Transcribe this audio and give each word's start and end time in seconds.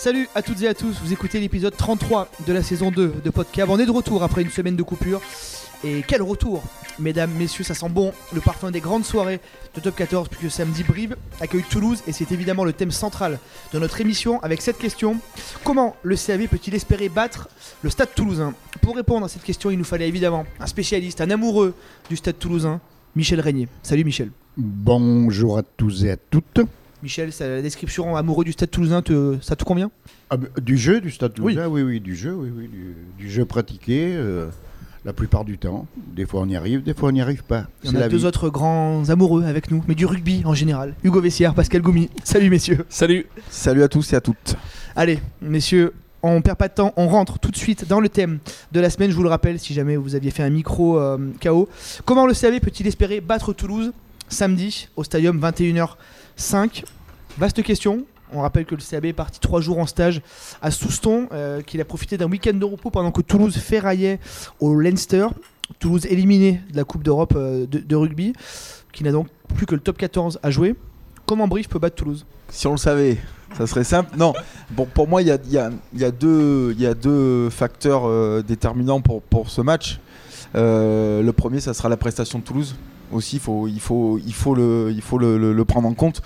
Salut 0.00 0.28
à 0.34 0.40
toutes 0.40 0.62
et 0.62 0.66
à 0.68 0.72
tous, 0.72 0.96
vous 1.02 1.12
écoutez 1.12 1.40
l'épisode 1.40 1.76
33 1.76 2.30
de 2.46 2.52
la 2.54 2.62
saison 2.62 2.90
2 2.90 3.16
de 3.22 3.30
Podcast. 3.30 3.68
On 3.70 3.78
est 3.78 3.84
de 3.84 3.90
retour 3.90 4.22
après 4.22 4.40
une 4.40 4.50
semaine 4.50 4.74
de 4.74 4.82
coupure. 4.82 5.20
Et 5.84 6.02
quel 6.08 6.22
retour 6.22 6.62
Mesdames, 6.98 7.30
messieurs, 7.32 7.64
ça 7.64 7.74
sent 7.74 7.88
bon 7.90 8.12
le 8.32 8.40
parfum 8.40 8.70
des 8.70 8.80
grandes 8.80 9.04
soirées 9.04 9.40
de 9.74 9.80
Top 9.80 9.96
14 9.96 10.28
puisque 10.28 10.50
samedi 10.50 10.84
Brive 10.84 11.16
accueille 11.40 11.64
Toulouse 11.68 12.02
et 12.06 12.12
c'est 12.12 12.32
évidemment 12.32 12.64
le 12.64 12.72
thème 12.72 12.90
central 12.90 13.38
de 13.74 13.78
notre 13.78 14.00
émission 14.00 14.42
avec 14.42 14.62
cette 14.62 14.78
question. 14.78 15.18
Comment 15.64 15.96
le 16.02 16.16
CAV 16.16 16.48
peut-il 16.48 16.74
espérer 16.74 17.10
battre 17.10 17.50
le 17.82 17.90
Stade 17.90 18.14
toulousain? 18.14 18.54
Pour 18.80 18.96
répondre 18.96 19.26
à 19.26 19.28
cette 19.28 19.42
question, 19.42 19.70
il 19.70 19.76
nous 19.76 19.84
fallait 19.84 20.08
évidemment 20.08 20.46
un 20.60 20.66
spécialiste, 20.66 21.20
un 21.20 21.30
amoureux 21.30 21.74
du 22.08 22.16
Stade 22.16 22.38
toulousain, 22.38 22.80
Michel 23.14 23.40
Régnier. 23.40 23.68
Salut 23.82 24.04
Michel. 24.04 24.30
Bonjour 24.56 25.58
à 25.58 25.62
tous 25.62 26.04
et 26.04 26.10
à 26.10 26.16
toutes. 26.16 26.60
Michel, 27.02 27.32
ça- 27.32 27.48
la 27.48 27.62
description 27.62 28.16
amoureux 28.16 28.44
du 28.44 28.52
Stade 28.52 28.70
toulousain, 28.70 29.00
te- 29.00 29.38
ça 29.40 29.56
te 29.56 29.64
convient? 29.64 29.90
Ah, 30.28 30.36
bah, 30.36 30.48
du 30.60 30.76
jeu 30.76 31.00
du 31.00 31.10
Stade 31.10 31.32
Toulousain, 31.34 31.66
oui, 31.68 31.82
oui, 31.82 32.00
du 32.00 32.14
jeu, 32.14 32.34
oui, 32.34 32.50
oui, 32.54 32.68
du, 32.68 32.94
du 33.18 33.30
jeu 33.30 33.44
pratiqué 33.46 34.12
euh, 34.14 34.48
la 35.04 35.12
plupart 35.14 35.44
du 35.46 35.56
temps. 35.56 35.86
Des 36.14 36.26
fois 36.26 36.42
on 36.42 36.48
y 36.48 36.56
arrive, 36.56 36.82
des 36.82 36.92
fois 36.92 37.08
on 37.08 37.12
n'y 37.12 37.22
arrive 37.22 37.42
pas. 37.42 37.66
Il 37.84 37.90
y 37.90 37.92
en 37.92 37.96
a 37.96 38.00
la 38.00 38.08
deux 38.08 38.18
vie. 38.18 38.24
autres 38.26 38.50
grands 38.50 39.08
amoureux 39.08 39.44
avec 39.44 39.70
nous, 39.70 39.82
mais 39.88 39.94
du 39.94 40.04
rugby 40.04 40.42
en 40.44 40.52
général. 40.52 40.94
Hugo 41.02 41.20
Vessière, 41.22 41.54
Pascal 41.54 41.80
Goumi. 41.80 42.10
Salut 42.22 42.50
messieurs. 42.50 42.84
Salut 42.90 43.26
Salut 43.48 43.82
à 43.82 43.88
tous 43.88 44.12
et 44.12 44.16
à 44.16 44.20
toutes 44.20 44.56
Allez, 44.94 45.20
messieurs, 45.40 45.94
on 46.22 46.42
perd 46.42 46.58
pas 46.58 46.68
de 46.68 46.74
temps, 46.74 46.92
on 46.98 47.08
rentre 47.08 47.38
tout 47.38 47.50
de 47.50 47.56
suite 47.56 47.88
dans 47.88 48.00
le 48.00 48.10
thème 48.10 48.40
de 48.72 48.80
la 48.80 48.90
semaine. 48.90 49.10
Je 49.10 49.16
vous 49.16 49.22
le 49.22 49.30
rappelle, 49.30 49.58
si 49.58 49.72
jamais 49.72 49.96
vous 49.96 50.14
aviez 50.16 50.30
fait 50.30 50.42
un 50.42 50.50
micro 50.50 50.98
euh, 50.98 51.16
KO. 51.42 51.66
Comment 52.04 52.26
le 52.26 52.34
CAV 52.34 52.60
peut-il 52.60 52.86
espérer 52.86 53.20
battre 53.22 53.54
Toulouse? 53.54 53.92
Samedi 54.30 54.88
au 54.96 55.04
stadium 55.04 55.38
21h05 55.40 56.84
Vaste 57.38 57.62
question. 57.62 58.04
On 58.32 58.42
rappelle 58.42 58.64
que 58.64 58.74
le 58.74 58.80
CAB 58.80 59.06
est 59.06 59.12
parti 59.12 59.40
trois 59.40 59.60
jours 59.60 59.78
en 59.78 59.86
stage 59.86 60.22
à 60.62 60.70
Souston, 60.70 61.28
euh, 61.32 61.62
qu'il 61.62 61.80
a 61.80 61.84
profité 61.84 62.16
d'un 62.16 62.30
week-end 62.30 62.54
de 62.54 62.64
repos 62.64 62.90
pendant 62.90 63.10
que 63.10 63.22
Toulouse 63.22 63.56
ferraillait 63.56 64.20
au 64.60 64.74
Leinster. 64.74 65.26
Toulouse 65.78 66.06
éliminé 66.06 66.60
de 66.70 66.76
la 66.76 66.84
Coupe 66.84 67.02
d'Europe 67.02 67.34
euh, 67.36 67.66
de, 67.66 67.96
rugby, 67.96 68.32
qui 68.92 69.04
n'a 69.04 69.12
donc 69.12 69.28
plus 69.54 69.66
que 69.66 69.74
le 69.74 69.80
top 69.80 69.96
14 69.98 70.38
à 70.42 70.50
jouer. 70.50 70.74
Comment 71.26 71.48
Brive 71.48 71.68
peut 71.68 71.78
battre 71.78 71.96
Toulouse? 71.96 72.26
Si 72.48 72.66
on 72.66 72.72
le 72.72 72.78
savait, 72.78 73.18
ça 73.56 73.66
serait 73.66 73.84
simple. 73.84 74.16
Non, 74.16 74.32
bon, 74.70 74.86
pour 74.86 75.08
moi, 75.08 75.22
il 75.22 75.28
y 75.28 75.30
a, 75.30 76.10
deux, 76.10 77.50
facteurs 77.50 78.06
euh, 78.06 78.42
déterminants 78.42 79.00
pour, 79.00 79.22
pour 79.22 79.50
ce 79.50 79.60
match. 79.60 80.00
Le 80.54 81.30
premier, 81.30 81.60
ça 81.60 81.74
sera 81.74 81.88
la 81.88 81.96
prestation 81.96 82.40
de 82.40 82.44
Toulouse. 82.44 82.76
Aussi, 83.12 83.36
il 83.36 83.40
faut, 83.40 83.66
il 83.68 83.80
faut, 83.80 84.18
il 84.18 84.32
faut, 84.34 84.54
le, 84.54 84.90
il 84.94 85.02
faut 85.02 85.18
le, 85.18 85.36
le- 85.38 85.52
le 85.52 85.64
prendre 85.64 85.88
en 85.88 85.94
compte. 85.94 86.22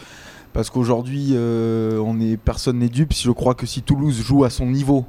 Parce 0.53 0.71
qu'aujourd'hui, 0.71 1.31
euh, 1.33 1.99
on 1.99 2.21
est, 2.21 2.37
personne 2.37 2.79
n'est 2.79 2.89
dupe. 2.89 3.13
Je 3.13 3.31
crois 3.31 3.55
que 3.55 3.67
si 3.67 3.83
Toulouse 3.83 4.21
joue 4.23 4.45
à 4.45 4.51
son 4.51 4.67
niveau, 4.67 5.05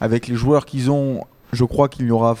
avec 0.00 0.28
les 0.28 0.36
joueurs 0.36 0.66
qu'ils 0.66 0.90
ont, 0.90 1.22
je 1.52 1.64
crois 1.64 1.88
qu'il 1.88 2.04
n'y 2.04 2.10
aura 2.12 2.36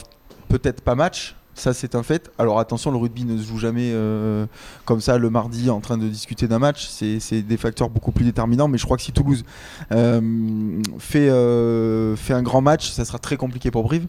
peut-être 0.48 0.80
pas 0.82 0.94
match. 0.94 1.34
Ça, 1.54 1.72
c'est 1.72 1.94
un 1.94 2.02
fait. 2.02 2.30
Alors 2.38 2.58
attention, 2.58 2.90
le 2.90 2.96
rugby 2.96 3.24
ne 3.24 3.38
se 3.38 3.46
joue 3.46 3.58
jamais 3.58 3.90
euh, 3.92 4.46
comme 4.84 5.00
ça 5.00 5.18
le 5.18 5.30
mardi 5.30 5.70
en 5.70 5.80
train 5.80 5.96
de 5.96 6.08
discuter 6.08 6.48
d'un 6.48 6.58
match. 6.58 6.88
C'est 6.88 7.42
des 7.42 7.56
facteurs 7.56 7.90
beaucoup 7.90 8.10
plus 8.10 8.24
déterminants. 8.24 8.66
Mais 8.66 8.78
je 8.78 8.84
crois 8.84 8.96
que 8.96 9.02
si 9.04 9.12
Toulouse 9.12 9.44
euh, 9.92 10.82
fait, 10.98 11.28
euh, 11.28 12.16
fait 12.16 12.34
un 12.34 12.42
grand 12.42 12.60
match, 12.60 12.90
ça 12.90 13.04
sera 13.04 13.18
très 13.18 13.36
compliqué 13.36 13.70
pour 13.70 13.84
Brive. 13.84 14.06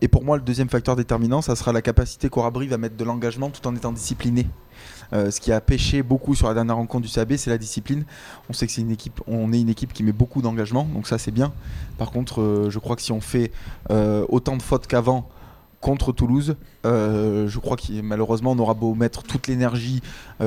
Et 0.00 0.08
pour 0.08 0.24
moi, 0.24 0.36
le 0.36 0.42
deuxième 0.42 0.68
facteur 0.68 0.94
déterminant, 0.94 1.42
ça 1.42 1.56
sera 1.56 1.72
la 1.72 1.82
capacité 1.82 2.28
qu'aura 2.28 2.50
Brive 2.50 2.72
à 2.72 2.78
mettre 2.78 2.96
de 2.96 3.04
l'engagement 3.04 3.50
tout 3.50 3.66
en 3.66 3.74
étant 3.74 3.92
discipliné. 3.92 4.46
Ce 5.12 5.40
qui 5.40 5.52
a 5.52 5.60
pêché 5.60 6.02
beaucoup 6.02 6.34
sur 6.34 6.48
la 6.48 6.54
dernière 6.54 6.76
rencontre 6.76 7.06
du 7.06 7.12
CAB, 7.12 7.36
c'est 7.36 7.50
la 7.50 7.58
discipline. 7.58 8.04
On 8.48 8.52
sait 8.52 8.66
que 8.66 8.72
c'est 8.72 8.80
une 8.80 8.90
équipe, 8.90 9.20
on 9.26 9.52
est 9.52 9.60
une 9.60 9.68
équipe 9.68 9.92
qui 9.92 10.02
met 10.02 10.12
beaucoup 10.12 10.40
d'engagement, 10.40 10.84
donc 10.84 11.06
ça 11.06 11.18
c'est 11.18 11.30
bien. 11.30 11.52
Par 11.98 12.10
contre, 12.10 12.68
je 12.70 12.78
crois 12.78 12.96
que 12.96 13.02
si 13.02 13.12
on 13.12 13.20
fait 13.20 13.50
autant 13.90 14.56
de 14.56 14.62
fautes 14.62 14.86
qu'avant 14.86 15.28
contre 15.82 16.12
Toulouse, 16.12 16.56
euh, 16.86 17.48
je 17.48 17.58
crois 17.58 17.76
que 17.76 18.00
malheureusement 18.02 18.52
on 18.52 18.58
aura 18.58 18.72
beau 18.72 18.94
mettre 18.94 19.24
toute 19.24 19.48
l'énergie, 19.48 20.00
euh, 20.40 20.44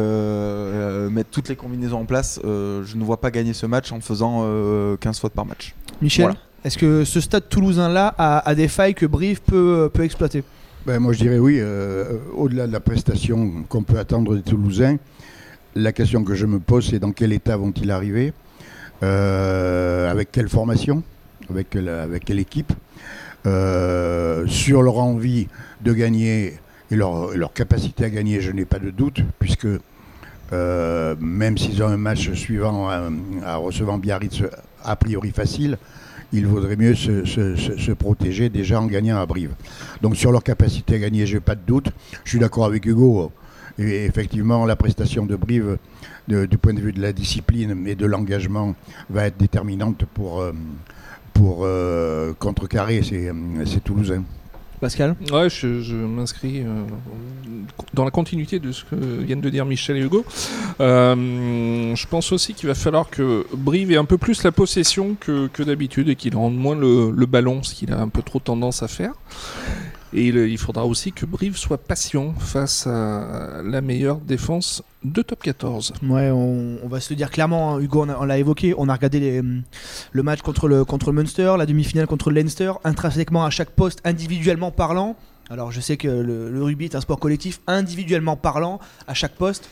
euh, 1.06 1.10
mettre 1.12 1.30
toutes 1.30 1.50
les 1.50 1.56
combinaisons 1.56 2.00
en 2.00 2.06
place, 2.06 2.40
euh, 2.46 2.84
je 2.86 2.96
ne 2.96 3.04
vois 3.04 3.20
pas 3.22 3.30
gagner 3.30 3.54
ce 3.54 3.66
match 3.68 3.92
en 3.92 4.00
faisant 4.00 4.42
euh, 4.46 4.96
15 4.98 5.20
fautes 5.20 5.34
par 5.34 5.46
match. 5.46 5.76
Michel 6.02 6.26
Voilà. 6.26 6.40
Est-ce 6.64 6.78
que 6.80 7.04
ce 7.04 7.20
stade 7.22 7.48
toulousain-là 7.50 8.16
a, 8.18 8.50
a 8.50 8.56
des 8.56 8.68
failles 8.70 8.96
que 8.96 9.06
Brive 9.06 9.42
peut, 9.42 9.92
peut 9.94 10.04
exploiter? 10.04 10.44
Ben, 10.88 11.00
moi 11.00 11.14
je 11.14 11.20
dirais 11.20 11.38
oui, 11.38 11.58
euh, 11.60 12.18
au-delà 12.36 12.66
de 12.66 12.72
la 12.72 12.80
prestation 12.80 13.64
qu'on 13.68 13.84
peut 13.84 14.00
attendre 14.00 14.36
des 14.36 14.42
Toulousains, 14.42 14.98
la 15.76 15.92
question 15.92 16.24
que 16.24 16.34
je 16.34 16.46
me 16.46 16.60
pose 16.60 16.88
c'est 16.90 17.00
dans 17.00 17.12
quel 17.12 17.34
état 17.34 17.58
vont-ils 17.58 17.92
arriver? 17.92 18.34
Euh, 19.04 20.10
Avec 20.10 20.32
quelle 20.32 20.48
formation? 20.48 21.04
Avec 21.50 21.70
quelle 21.72 22.40
équipe? 22.40 22.72
Euh, 23.46 24.48
Sur 24.48 24.82
leur 24.82 24.98
envie 24.98 25.48
de 25.82 25.94
gagner 25.94 26.58
et 26.92 26.96
leur, 26.96 27.54
capacité 27.54 28.06
à 28.06 28.10
gagner, 28.10 28.42
je 28.42 28.52
n'ai 28.52 28.66
pas 28.66 28.80
de 28.80 28.90
doute, 28.90 29.22
puisque 29.40 29.68
euh, 30.54 31.16
même 31.20 31.58
s'ils 31.58 31.82
ont 31.84 31.88
un 31.88 31.98
match 31.98 32.32
suivant 32.34 32.92
euh, 32.92 33.10
à 33.44 33.56
recevant 33.56 33.98
Biarritz 33.98 34.44
a 34.84 34.96
priori 34.96 35.32
facile, 35.32 35.78
il 36.32 36.46
vaudrait 36.46 36.76
mieux 36.76 36.94
se, 36.96 37.92
protéger 37.94 38.50
déjà 38.50 38.80
en 38.82 38.86
gagnant 38.86 39.18
à 39.20 39.26
Brive. 39.26 39.52
Donc 40.02 40.16
sur 40.16 40.32
leur 40.32 40.44
capacité 40.44 40.96
à 40.96 41.00
gagner, 41.00 41.26
je 41.26 41.36
n'ai 41.36 41.40
pas 41.40 41.56
de 41.56 41.62
doute. 41.66 41.90
Je 42.24 42.32
suis 42.32 42.40
d'accord 42.40 42.66
avec 42.66 42.86
Hugo. 42.86 43.32
Effectivement, 43.78 44.66
la 44.66 44.76
prestation 44.76 45.26
de 45.26 45.36
Brive, 45.36 45.78
du 46.28 46.58
point 46.58 46.74
de 46.74 46.80
vue 46.80 46.94
de 46.94 47.02
la 47.02 47.14
discipline 47.14 47.86
et 47.88 47.96
de 47.96 48.06
l'engagement, 48.06 48.76
va 49.10 49.28
être 49.28 49.38
déterminante 49.38 50.06
pour, 50.14 50.44
pour 51.36 51.60
euh, 51.62 52.34
contrecarrer 52.40 53.04
ces, 53.04 53.32
ces 53.66 53.80
Toulousains. 53.82 54.24
Pascal 54.82 55.16
Ouais, 55.32 55.50
je, 55.50 55.82
je 55.82 55.96
m'inscris 55.96 56.62
euh, 56.62 56.84
dans 57.94 58.04
la 58.04 58.12
continuité 58.12 58.60
de 58.60 58.72
ce 58.72 58.84
que 58.84 58.96
viennent 58.96 59.42
de 59.42 59.50
dire 59.50 59.66
Michel 59.66 59.98
et 59.98 60.02
Hugo. 60.02 60.26
Euh, 60.80 61.96
je 61.96 62.08
pense 62.08 62.32
aussi 62.32 62.54
qu'il 62.54 62.68
va 62.68 62.76
falloir 62.76 63.10
que 63.10 63.46
Brive 63.54 63.92
ait 63.92 63.98
un 63.98 64.06
peu 64.06 64.18
plus 64.18 64.44
la 64.44 64.52
possession 64.52 65.16
que, 65.20 65.48
que 65.48 65.64
d'habitude 65.64 66.10
et 66.10 66.16
qu'il 66.16 66.36
rende 66.36 66.58
moins 66.58 66.76
le, 66.76 67.12
le 67.12 67.26
ballon, 67.26 67.64
ce 67.64 67.74
qu'il 67.74 67.94
a 67.94 68.00
un 68.00 68.10
peu 68.10 68.22
trop 68.22 68.40
tendance 68.40 68.84
à 68.84 68.88
faire. 68.88 69.14
Et 70.18 70.28
il, 70.28 70.58
faudra 70.58 70.86
aussi 70.86 71.12
que 71.12 71.26
Brive 71.26 71.58
soit 71.58 71.78
patient 71.78 72.34
face 72.40 72.88
à 72.88 73.62
la 73.66 73.82
meilleure 73.82 74.22
défense 74.22 74.82
de 75.04 75.22
top 75.22 75.44
14. 75.44 75.92
Ouais, 76.04 76.32
on, 76.32 76.88
va 76.88 77.02
se 77.02 77.14
dire 77.14 77.30
clairement, 77.30 77.76
hein, 77.76 77.82
Hugo, 77.82 78.08
on 78.08 78.24
l'a 78.24 78.38
évoqué, 78.38 78.74
on 78.78 78.88
a 78.88 78.94
regardé 78.94 79.40
hum, 79.40 79.64
le 80.14 80.24
match 80.24 80.42
contre 80.42 80.70
le, 80.70 80.86
Munster, 81.12 81.56
la 81.58 81.66
demi-finale 81.66 82.08
contre 82.08 82.30
le 82.30 82.40
Leinster, 82.40 82.72
intrinsèquement 82.86 83.44
à 83.44 83.50
chaque 83.50 83.72
poste, 83.72 84.00
individuellement 84.06 84.72
parlant. 84.72 85.18
Alors 85.50 85.74
je 85.74 85.82
sais 85.82 85.98
que 85.98 86.08
le 86.08 86.64
rugby 86.64 86.86
est 86.86 86.96
un 86.96 87.02
sport 87.02 87.20
collectif, 87.20 87.60
individuellement 87.68 88.38
parlant, 88.38 88.80
à 89.08 89.14
chaque 89.14 89.36
poste. 89.36 89.70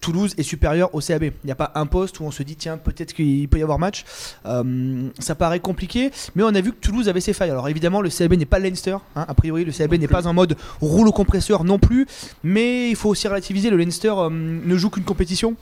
Toulouse 0.00 0.34
est 0.38 0.42
supérieur 0.42 0.94
au 0.94 1.00
CAB. 1.00 1.24
Il 1.24 1.32
n'y 1.44 1.50
a 1.50 1.56
pas 1.56 1.72
un 1.74 1.86
poste 1.86 2.20
où 2.20 2.24
on 2.24 2.30
se 2.30 2.42
dit 2.42 2.56
tiens 2.56 2.78
peut-être 2.78 3.12
qu'il 3.12 3.48
peut 3.48 3.58
y 3.58 3.62
avoir 3.62 3.78
match. 3.78 4.04
Euh, 4.46 5.08
ça 5.18 5.34
paraît 5.34 5.60
compliqué, 5.60 6.10
mais 6.34 6.42
on 6.44 6.54
a 6.54 6.60
vu 6.60 6.72
que 6.72 6.78
Toulouse 6.80 7.08
avait 7.08 7.20
ses 7.20 7.32
failles. 7.32 7.50
Alors 7.50 7.68
évidemment 7.68 8.00
le 8.00 8.08
CAB 8.10 8.34
n'est 8.34 8.46
pas 8.46 8.58
le 8.58 8.64
Leinster. 8.68 8.96
hein. 9.16 9.24
A 9.26 9.34
priori 9.34 9.64
le 9.64 9.72
CAB 9.72 9.94
n'est 9.94 10.08
pas 10.08 10.26
en 10.26 10.34
mode 10.34 10.56
rouleau 10.80 11.12
compresseur 11.12 11.64
non 11.64 11.78
plus. 11.78 12.06
Mais 12.44 12.90
il 12.90 12.96
faut 12.96 13.08
aussi 13.10 13.26
relativiser. 13.28 13.70
Le 13.70 13.76
Leinster 13.76 14.12
euh, 14.16 14.30
ne 14.30 14.76
joue 14.76 14.90
qu'une 14.90 15.04
compétition. 15.04 15.56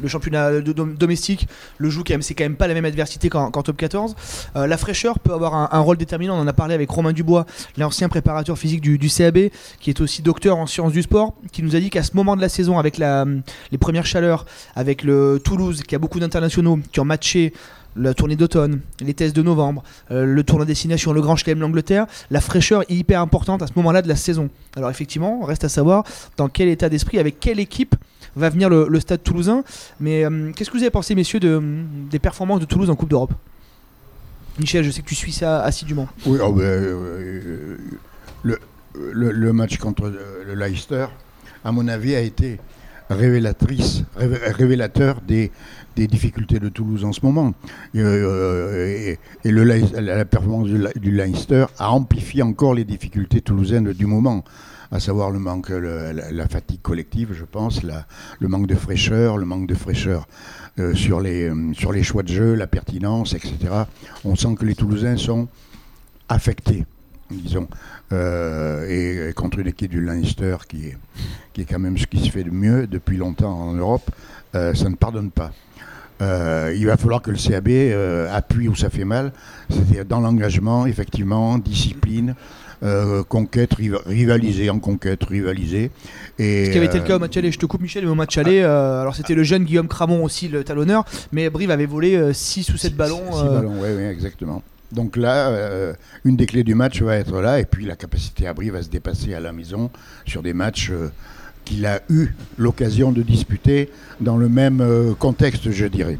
Le 0.00 0.08
championnat 0.08 0.60
domestique 0.60 1.46
le 1.78 1.90
joue 1.90 2.02
quand 2.04 2.14
même, 2.14 2.22
c'est 2.22 2.34
quand 2.34 2.44
même 2.44 2.56
pas 2.56 2.66
la 2.66 2.74
même 2.74 2.84
adversité 2.84 3.28
qu'en 3.28 3.50
top 3.50 3.76
14. 3.76 4.14
Euh, 4.56 4.66
la 4.66 4.76
fraîcheur 4.76 5.18
peut 5.18 5.32
avoir 5.32 5.54
un, 5.54 5.80
rôle 5.80 5.96
déterminant. 5.96 6.36
On 6.36 6.40
en 6.40 6.46
a 6.46 6.52
parlé 6.52 6.74
avec 6.74 6.90
Romain 6.90 7.12
Dubois, 7.12 7.46
l'ancien 7.76 8.08
préparateur 8.08 8.58
physique 8.58 8.80
du, 8.80 8.98
CAB, 9.08 9.50
qui 9.80 9.90
est 9.90 10.00
aussi 10.00 10.22
docteur 10.22 10.56
en 10.56 10.66
sciences 10.66 10.92
du 10.92 11.02
sport, 11.02 11.34
qui 11.52 11.62
nous 11.62 11.76
a 11.76 11.80
dit 11.80 11.90
qu'à 11.90 12.02
ce 12.02 12.16
moment 12.16 12.36
de 12.36 12.40
la 12.40 12.48
saison, 12.48 12.78
avec 12.78 12.98
les 12.98 13.78
premières 13.78 14.06
chaleurs, 14.06 14.46
avec 14.74 15.02
le 15.02 15.40
Toulouse, 15.42 15.82
qui 15.82 15.94
a 15.94 15.98
beaucoup 15.98 16.20
d'internationaux, 16.20 16.78
qui 16.92 17.00
ont 17.00 17.04
matché 17.04 17.52
la 17.96 18.14
tournée 18.14 18.36
d'automne, 18.36 18.80
les 19.00 19.14
tests 19.14 19.36
de 19.36 19.42
novembre, 19.42 19.82
euh, 20.10 20.24
le 20.24 20.42
tournoi 20.42 20.64
destination, 20.64 21.12
le 21.12 21.20
Grand 21.20 21.36
Chelem, 21.36 21.60
l'Angleterre, 21.60 22.06
la 22.30 22.40
fraîcheur 22.40 22.82
est 22.82 22.94
hyper 22.94 23.20
importante 23.20 23.62
à 23.62 23.66
ce 23.66 23.72
moment-là 23.76 24.02
de 24.02 24.08
la 24.08 24.16
saison. 24.16 24.48
Alors 24.76 24.90
effectivement, 24.90 25.42
reste 25.42 25.64
à 25.64 25.68
savoir 25.68 26.04
dans 26.36 26.48
quel 26.48 26.68
état 26.68 26.88
d'esprit, 26.88 27.18
avec 27.18 27.40
quelle 27.40 27.60
équipe 27.60 27.94
va 28.36 28.48
venir 28.48 28.68
le, 28.68 29.00
stade 29.00 29.22
toulousain. 29.22 29.64
Mais 30.00 30.24
euh, 30.24 30.52
qu'est-ce 30.52 30.70
que 30.70 30.76
vous 30.76 30.82
avez 30.82 30.90
pensé, 30.90 31.14
messieurs, 31.14 31.40
de, 31.40 31.62
des 32.10 32.18
performances 32.18 32.60
de 32.60 32.64
Toulouse 32.64 32.90
en 32.90 32.96
Coupe 32.96 33.10
d'Europe? 33.10 33.32
Michel, 34.58 34.84
je 34.84 34.90
sais 34.90 35.02
que 35.02 35.08
tu 35.08 35.14
suis 35.14 35.32
ça 35.32 35.62
assidûment. 35.62 36.08
Oui, 36.26 36.38
oh, 36.42 36.52
ben, 36.52 36.62
euh, 36.64 37.76
le, 38.94 39.52
match 39.52 39.78
contre 39.78 40.08
le, 40.08 40.44
le 40.46 40.54
Leicester, 40.54 41.06
à 41.64 41.72
mon 41.72 41.88
avis, 41.88 42.14
a 42.14 42.20
été 42.20 42.58
révélatrice, 43.10 44.04
révélateur 44.16 45.20
des, 45.26 45.50
des 45.96 46.06
difficultés 46.06 46.58
de 46.58 46.68
Toulouse 46.68 47.04
en 47.04 47.12
ce 47.12 47.20
moment. 47.22 47.52
et, 47.94 49.18
le, 49.44 49.64
la, 49.64 50.24
performance 50.24 50.68
du, 50.68 51.10
Leinster 51.10 51.66
a 51.78 51.92
amplifié 51.92 52.42
encore 52.42 52.74
les 52.74 52.84
difficultés 52.84 53.40
toulousaines 53.40 53.92
du 53.92 54.06
moment 54.06 54.44
à 54.90 55.00
savoir 55.00 55.30
le 55.30 55.38
manque, 55.38 55.70
la, 55.70 56.48
fatigue 56.48 56.82
collective, 56.82 57.30
je 57.32 57.44
pense, 57.44 57.80
le 57.82 58.48
manque 58.48 58.66
de 58.66 58.74
fraîcheur, 58.74 59.38
le 59.38 59.46
manque 59.46 59.66
de 59.66 59.74
fraîcheur 59.74 60.28
sur, 60.94 61.20
les, 61.20 61.50
sur 61.72 61.92
les 61.92 62.02
choix 62.02 62.22
de 62.22 62.28
jeu, 62.28 62.54
la 62.54 62.66
pertinence, 62.66 63.32
etc. 63.32 63.56
On 64.24 64.36
sent 64.36 64.54
que 64.58 64.66
les 64.66 64.74
Toulousains 64.74 65.16
sont 65.16 65.48
affectés 66.28 66.84
disons, 67.40 67.68
euh, 68.12 69.28
et, 69.28 69.32
contre 69.32 69.58
une 69.58 69.68
équipe 69.68 69.90
du 69.90 70.00
Leinster 70.00 70.56
qui 70.68 70.86
est, 70.86 70.98
qui 71.52 71.62
est 71.62 71.64
quand 71.64 71.78
même 71.78 71.96
ce 71.96 72.06
qui 72.06 72.18
se 72.18 72.30
fait 72.30 72.44
de 72.44 72.50
mieux 72.50 72.86
depuis 72.86 73.16
longtemps 73.16 73.52
en 73.52 73.72
Europe, 73.72 74.10
euh, 74.54 74.74
ça 74.74 74.88
ne 74.88 74.96
pardonne 74.96 75.30
pas. 75.30 75.50
Euh, 76.20 76.74
il 76.76 76.86
va 76.86 76.96
falloir 76.96 77.22
que 77.22 77.30
le 77.30 77.36
CAB 77.36 78.30
appuie 78.32 78.68
où 78.68 78.76
ça 78.76 78.90
fait 78.90 79.04
mal, 79.04 79.32
c'est-à-dire 79.70 80.04
dans 80.04 80.20
l'engagement, 80.20 80.86
effectivement, 80.86 81.58
discipline, 81.58 82.34
conquête, 83.28 83.74
rivaliser 84.06 84.68
en 84.68 84.80
conquête, 84.80 85.24
rivaliser. 85.24 85.90
Et, 86.38 86.66
Ce 86.66 86.70
qui 86.70 86.76
avait 86.76 86.86
été 86.86 86.98
le 86.98 87.04
cas 87.04 87.16
au 87.16 87.18
match 87.20 87.36
aller, 87.36 87.52
je 87.52 87.58
te 87.58 87.66
coupe 87.66 87.80
Michel, 87.80 88.04
mais 88.04 88.10
au 88.10 88.14
match 88.14 88.36
aller, 88.38 88.62
alors 88.62 89.16
c'était 89.16 89.34
le 89.34 89.42
jeune 89.42 89.64
Guillaume 89.64 89.88
Cramon 89.88 90.22
aussi, 90.24 90.48
le 90.48 90.64
talonneur, 90.64 91.04
mais 91.32 91.48
Brive 91.48 91.70
avait 91.70 91.86
volé 91.86 92.32
6 92.32 92.72
ou 92.72 92.76
7 92.76 92.94
ballons. 92.94 93.32
6 93.32 93.42
ballons, 93.44 93.74
oui, 93.80 93.88
oui, 93.96 94.02
exactement. 94.04 94.62
Donc 94.92 95.16
là, 95.16 95.48
euh, 95.48 95.94
une 96.24 96.36
des 96.36 96.46
clés 96.46 96.64
du 96.64 96.74
match 96.74 97.00
va 97.02 97.16
être 97.16 97.40
là, 97.40 97.58
et 97.58 97.64
puis 97.64 97.86
la 97.86 97.96
capacité 97.96 98.46
à 98.46 98.52
Brie 98.52 98.70
va 98.70 98.82
se 98.82 98.88
dépasser 98.88 99.34
à 99.34 99.40
la 99.40 99.52
maison 99.52 99.90
sur 100.26 100.42
des 100.42 100.52
matchs 100.52 100.90
euh, 100.90 101.10
qu'il 101.64 101.86
a 101.86 102.00
eu 102.10 102.28
l'occasion 102.58 103.10
de 103.10 103.22
disputer 103.22 103.90
dans 104.20 104.36
le 104.36 104.48
même 104.48 104.80
euh, 104.80 105.14
contexte, 105.14 105.70
je 105.70 105.86
dirais. 105.86 106.18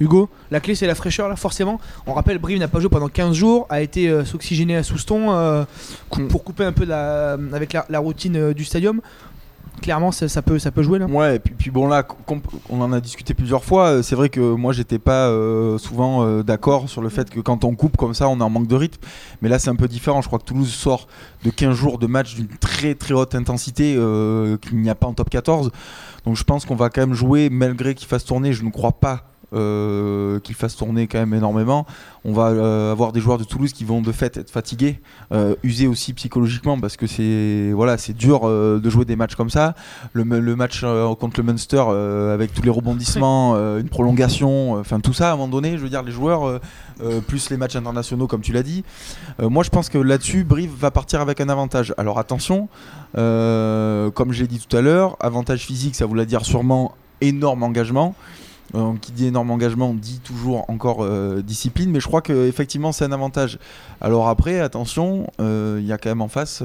Hugo, 0.00 0.30
la 0.50 0.60
clé 0.60 0.74
c'est 0.74 0.86
la 0.86 0.94
fraîcheur 0.94 1.28
là 1.28 1.36
forcément. 1.36 1.78
On 2.06 2.14
rappelle 2.14 2.38
Brive 2.38 2.58
n'a 2.58 2.68
pas 2.68 2.80
joué 2.80 2.88
pendant 2.88 3.08
15 3.08 3.34
jours, 3.34 3.66
a 3.68 3.82
été 3.82 4.24
s'oxygéner 4.24 4.76
à 4.76 4.82
Souston 4.82 5.66
mm. 6.16 6.28
pour 6.28 6.42
couper 6.42 6.64
un 6.64 6.72
peu 6.72 6.90
avec 6.90 7.74
la, 7.74 7.98
routine 7.98 8.54
du 8.54 8.64
stadium 8.64 9.02
clairement 9.80 10.12
ça, 10.12 10.42
peut, 10.42 10.58
jouer 10.82 10.98
là. 10.98 11.06
Ouais, 11.06 11.36
et 11.36 11.38
puis, 11.38 11.70
bon 11.70 11.88
là, 11.88 12.06
on 12.68 12.80
en 12.80 12.92
a 12.92 13.00
discuté 13.00 13.34
plusieurs 13.34 13.64
fois. 13.64 13.88
Euh, 13.88 14.02
c'est 14.02 14.14
vrai 14.14 14.28
que 14.28 14.40
moi 14.40 14.72
j'étais 14.72 14.98
pas 14.98 15.28
euh, 15.28 15.78
souvent 15.78 16.24
euh, 16.24 16.42
d'accord 16.42 16.88
sur 16.88 17.02
le 17.02 17.08
fait 17.08 17.30
que 17.30 17.40
quand 17.40 17.64
on 17.64 17.74
coupe 17.74 17.96
comme 17.96 18.14
ça, 18.14 18.28
on 18.28 18.38
est 18.38 18.42
en 18.42 18.50
manque 18.50 18.68
de 18.68 18.76
rythme. 18.76 19.00
Mais 19.42 19.48
là 19.48 19.58
c'est 19.58 19.70
un 19.70 19.76
peu 19.76 19.88
différent. 19.88 20.22
Je 20.22 20.28
crois 20.28 20.38
que 20.38 20.44
Toulouse 20.44 20.72
sort 20.72 21.08
de 21.44 21.50
15 21.50 21.74
jours 21.74 21.98
de 21.98 22.06
match 22.06 22.34
d'une 22.34 22.48
très 22.48 22.94
très 22.94 23.14
haute 23.14 23.34
intensité 23.34 23.94
qu'il 24.62 24.78
n'y 24.78 24.90
a 24.90 24.94
pas 24.94 25.06
en 25.06 25.14
top 25.14 25.30
14. 25.30 25.70
Donc 26.26 26.36
je 26.36 26.44
pense 26.44 26.66
qu'on 26.66 26.76
va 26.76 26.90
quand 26.90 27.00
même 27.00 27.14
jouer 27.14 27.50
malgré 27.50 27.94
qu'il 27.94 28.08
fasse 28.08 28.24
tourner. 28.24 28.52
Je 28.52 28.64
ne 28.64 28.70
crois 28.70 28.92
pas 28.92 29.29
euh, 29.52 30.38
qu'il 30.38 30.54
fasse 30.54 30.76
tourner 30.76 31.08
quand 31.08 31.18
même 31.18 31.34
énormément. 31.34 31.84
On 32.24 32.32
va 32.32 32.50
euh, 32.50 32.92
avoir 32.92 33.10
des 33.10 33.18
joueurs 33.18 33.36
de 33.36 33.42
Toulouse 33.42 33.72
qui 33.72 33.84
vont 33.84 34.00
de 34.00 34.12
fait 34.12 34.36
être 34.36 34.50
fatigués, 34.50 35.00
euh, 35.32 35.56
usés 35.64 35.88
aussi 35.88 36.12
psychologiquement 36.12 36.78
parce 36.78 36.96
que 36.96 37.08
c'est 37.08 37.72
voilà, 37.72 37.98
c'est 37.98 38.12
dur 38.12 38.48
de 38.48 38.90
jouer 38.90 39.04
des 39.04 39.16
matchs 39.16 39.34
comme 39.34 39.50
ça. 39.50 39.74
Le, 40.12 40.24
match 40.24 40.84
contre 41.18 41.40
le 41.40 41.42
Munster 41.42 41.80
avec 42.32 42.54
tous 42.54 42.62
les 42.62 42.70
rebondissements, 42.70 43.56
une 43.78 43.88
prolongation, 43.88 44.74
enfin 44.74 45.00
tout 45.00 45.12
ça 45.12 45.30
à 45.30 45.32
un 45.32 45.36
moment 45.36 45.48
donné, 45.48 45.72
je 45.72 45.82
veux 45.82 45.88
dire 45.88 46.04
les 46.04 46.12
joueurs 46.12 46.60
plus 47.26 47.50
les 47.50 47.56
matchs 47.56 47.74
internationaux 47.74 48.28
comme 48.28 48.42
tu 48.42 48.52
l'as 48.52 48.62
dit. 48.62 48.84
moi 49.40 49.64
je 49.64 49.70
pense 49.70 49.88
que 49.88 49.98
là-dessus 49.98 50.44
Brive 50.44 50.70
va 50.78 50.92
partir 50.92 51.20
avec 51.20 51.40
un 51.40 51.48
avantage. 51.48 51.92
Alors 51.98 52.20
attention, 52.20 52.68
comme 53.14 54.32
je 54.32 54.42
l'ai 54.42 54.48
dit 54.48 54.64
tout 54.64 54.76
à 54.76 54.80
l'heure, 54.80 55.16
avantage 55.18 55.66
physique 55.66 55.96
ça 55.96 56.06
voulait 56.06 56.26
dire 56.26 56.44
sûrement 56.44 56.94
énorme 57.20 57.64
engagement. 57.64 58.14
Euh, 58.76 58.92
qui 59.00 59.10
dit 59.10 59.26
énorme 59.26 59.50
engagement 59.50 59.94
dit 59.94 60.20
toujours 60.20 60.64
encore 60.70 61.02
euh, 61.02 61.42
discipline, 61.42 61.90
mais 61.90 61.98
je 61.98 62.06
crois 62.06 62.22
qu'effectivement 62.22 62.92
c'est 62.92 63.04
un 63.04 63.10
avantage. 63.10 63.58
Alors 64.00 64.28
après, 64.28 64.60
attention, 64.60 65.26
euh, 65.40 65.78
il 65.80 65.86
y 65.86 65.92
a 65.92 65.98
quand 65.98 66.10
même 66.10 66.22
en 66.22 66.28
face 66.28 66.62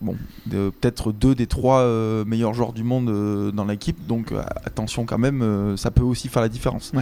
bon, 0.00 0.16
peut-être 0.50 1.12
deux 1.12 1.34
des 1.34 1.46
trois 1.46 1.84
meilleurs 2.24 2.54
joueurs 2.54 2.72
du 2.72 2.84
monde 2.84 3.52
dans 3.52 3.64
l'équipe, 3.66 4.06
donc 4.06 4.32
attention 4.64 5.04
quand 5.04 5.18
même, 5.18 5.76
ça 5.76 5.90
peut 5.90 6.02
aussi 6.02 6.28
faire 6.28 6.42
la 6.42 6.48
différence. 6.48 6.92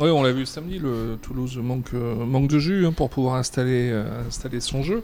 Oui, 0.00 0.10
on 0.10 0.22
l'a 0.22 0.32
vu 0.32 0.44
samedi, 0.44 0.78
le 0.78 1.18
Toulouse 1.22 1.56
manque, 1.58 1.92
manque 1.92 2.48
de 2.48 2.58
jus 2.58 2.84
hein, 2.86 2.92
pour 2.92 3.10
pouvoir 3.10 3.36
installer, 3.36 3.92
installer 4.26 4.60
son 4.60 4.82
jeu. 4.82 5.02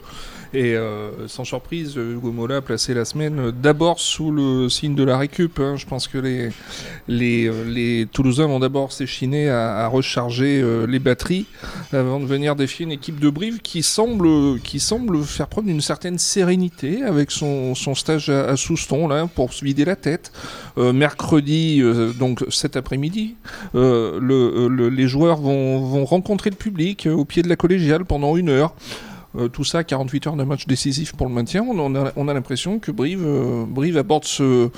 Et 0.53 0.75
euh, 0.75 1.29
sans 1.29 1.45
surprise, 1.45 1.95
Hugo 1.97 2.33
Mola 2.33 2.57
a 2.57 2.61
placé 2.61 2.93
la 2.93 3.05
semaine 3.05 3.39
euh, 3.39 3.53
d'abord 3.53 4.01
sous 4.01 4.33
le 4.33 4.69
signe 4.69 4.97
de 4.97 5.05
la 5.05 5.17
récup. 5.17 5.61
Hein. 5.61 5.77
Je 5.77 5.87
pense 5.87 6.09
que 6.09 6.19
les, 6.19 6.49
les, 7.07 7.47
euh, 7.47 7.65
les 7.69 8.09
Toulousains 8.13 8.49
vont 8.49 8.59
d'abord 8.59 8.91
s'échiner 8.91 9.49
à, 9.49 9.87
recharger 9.87 10.63
les 10.87 10.99
batteries 10.99 11.47
avant 11.93 12.21
de 12.21 12.25
venir 12.25 12.55
défier 12.55 12.85
une 12.85 12.93
équipe 12.93 13.19
de 13.19 13.29
Brive 13.29 13.61
qui 13.61 13.83
semble, 13.83 14.61
qui 14.61 14.79
semble 14.79 15.23
faire 15.25 15.49
preuve 15.49 15.67
d'une 15.67 15.81
certaine 15.81 16.19
sérénité 16.19 17.03
avec 17.03 17.31
son, 17.31 17.75
son 17.75 17.95
stage 17.95 18.29
à, 18.29 18.57
Souston 18.57 19.09
là, 19.09 19.27
pour 19.27 19.53
se 19.53 19.65
vider 19.65 19.85
la 19.85 19.97
tête. 19.97 20.33
mercredi, 20.77 21.83
donc 22.19 22.45
cet 22.51 22.77
après-midi, 22.77 23.37
le, 23.75 24.80
les 24.89 25.09
joueurs 25.09 25.39
vont, 25.39 26.05
rencontrer 26.05 26.51
le 26.51 26.57
public 26.57 27.09
au 27.11 27.25
pied 27.25 27.43
de 27.43 27.49
la 27.49 27.57
collégiale 27.57 28.05
pendant 28.05 28.37
une 28.37 28.49
heure. 28.49 28.75
Euh, 29.37 29.49
tout 29.49 29.63
ça, 29.63 29.85
48 29.85 30.27
heures 30.27 30.37
de 30.37 30.43
match 30.43 30.67
décisif 30.67 31.13
pour 31.13 31.29
le 31.29 31.33
maintien, 31.33 31.63
on, 31.63 32.29
a, 32.29 32.35
l'impression 32.35 32.81
que 32.81 32.91
Brive, 32.91 33.23
euh, 33.25 33.65
Brive 33.65 33.97
aborde 33.97 34.25
ce, 34.25 34.71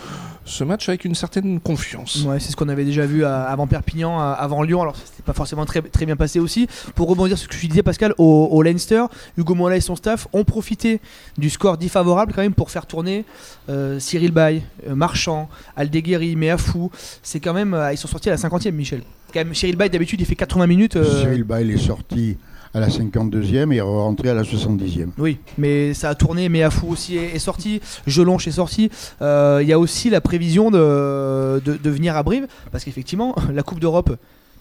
ce 0.44 0.62
match 0.62 0.90
avec 0.90 1.06
une 1.06 1.14
certaine 1.14 1.58
confiance. 1.58 2.24
Ouais, 2.26 2.38
c'est 2.38 2.50
ce 2.50 2.56
qu'on 2.56 2.68
avait 2.68 2.84
déjà 2.84 3.06
vu 3.06 3.24
avant 3.24 3.66
Perpignan, 3.66 4.18
avant 4.20 4.62
Lyon. 4.62 4.82
Alors, 4.82 4.96
c'était 4.96 5.22
pas 5.22 5.32
forcément 5.32 5.64
très, 5.64 5.80
très 5.80 6.04
bien 6.04 6.16
passé 6.16 6.38
aussi. 6.38 6.66
Pour 6.94 7.08
rebondir 7.08 7.38
sur 7.38 7.50
ce 7.50 7.56
que 7.56 7.58
tu 7.58 7.66
disais, 7.66 7.82
Pascal, 7.82 8.14
au, 8.18 8.62
Leinster, 8.62 9.04
Hugo 9.38 9.54
Mola 9.54 9.76
et 9.76 9.80
son 9.80 9.96
staff 9.96 10.28
ont 10.34 10.44
profité 10.44 11.00
du 11.38 11.48
score 11.48 11.78
défavorable 11.78 12.34
quand 12.34 12.42
même 12.42 12.54
pour 12.54 12.70
faire 12.70 12.84
tourner 12.84 13.24
euh, 13.70 13.98
Cyril 14.00 14.32
Bay, 14.32 14.62
Marchand, 14.86 15.48
Aldeguerri, 15.76 16.36
Meafou. 16.36 16.90
C'est 17.22 17.40
quand 17.40 17.54
même. 17.54 17.74
ils 17.90 17.96
sont 17.96 18.08
sortis 18.08 18.28
à 18.28 18.32
la 18.32 18.38
50e, 18.38 18.72
Michel. 18.72 19.02
Quand 19.32 19.40
même, 19.40 19.54
Cyril 19.54 19.76
Bay, 19.76 19.88
d'habitude, 19.88 20.20
il 20.20 20.26
fait 20.26 20.36
80 20.36 20.66
minutes. 20.66 21.02
Cyril 21.02 21.44
Bay, 21.44 21.62
il 21.62 21.70
est 21.70 21.78
sorti 21.78 22.36
à 22.74 22.80
la 22.80 22.88
52e 22.88 23.72
et 23.72 23.80
rentré 23.80 24.30
à 24.30 24.34
la 24.34 24.42
70e. 24.42 25.08
Oui, 25.18 25.38
mais 25.58 25.94
ça 25.94 26.08
a 26.08 26.14
tourné, 26.14 26.48
mais 26.48 26.62
Afou 26.62 26.88
aussi 26.88 27.16
est, 27.16 27.38
sorti, 27.38 27.80
Jelonche 28.06 28.48
est 28.48 28.52
sorti. 28.52 28.90
Euh, 29.20 29.60
il 29.62 29.68
y 29.68 29.72
a 29.72 29.78
aussi 29.78 30.10
la 30.10 30.20
prévision 30.20 30.70
de, 30.70 31.60
de, 31.64 31.90
venir 31.90 32.16
à 32.16 32.22
Brive, 32.22 32.46
parce 32.70 32.84
qu'effectivement, 32.84 33.34
la 33.52 33.62
Coupe 33.62 33.80
d'Europe, 33.80 34.16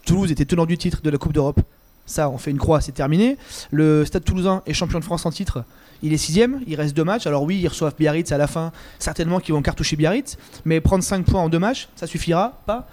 Toulouse 0.06 0.31
était 0.31 0.46
tenant 0.46 0.66
du 0.66 0.78
titre 0.78 1.02
de 1.02 1.10
la 1.10 1.18
Coupe 1.18 1.34
d'Europe. 1.34 1.62
Ça, 2.06 2.30
on 2.30 2.38
fait 2.38 2.52
une 2.52 2.58
croix, 2.58 2.81
c'est 2.81 2.92
terminé. 2.92 3.38
Le 3.69 4.04
Stade 4.04 4.24
Toulousain 4.24 4.63
est 4.66 4.74
champion 4.74 5.00
de 5.00 5.04
France 5.04 5.25
en 5.25 5.31
titre. 5.31 5.63
Il 6.04 6.13
est 6.13 6.18
sixième, 6.18 6.62
il 6.68 6.75
reste 6.75 6.96
deux 6.96 7.04
matchs. 7.04 7.28
Alors 7.28 7.44
oui, 7.44 7.60
ils 7.62 7.68
reçoivent 7.68 7.94
Biarritz 7.98 8.31
à 8.31 8.38
la 8.38 8.48
fin. 8.48 8.72
Certainement 8.98 9.40
qu'ils 9.40 9.54
vont 9.54 9.62
cartoucher 9.62 9.96
Biarritz. 9.96 10.38
Mais 10.66 10.81
prendre 10.81 11.04
5 11.04 11.25
points 11.25 11.42
en 11.42 11.48
deux 11.48 11.60
matchs, 11.60 11.90
ça 11.96 12.08
suffira 12.08 12.60
pas 12.66 12.88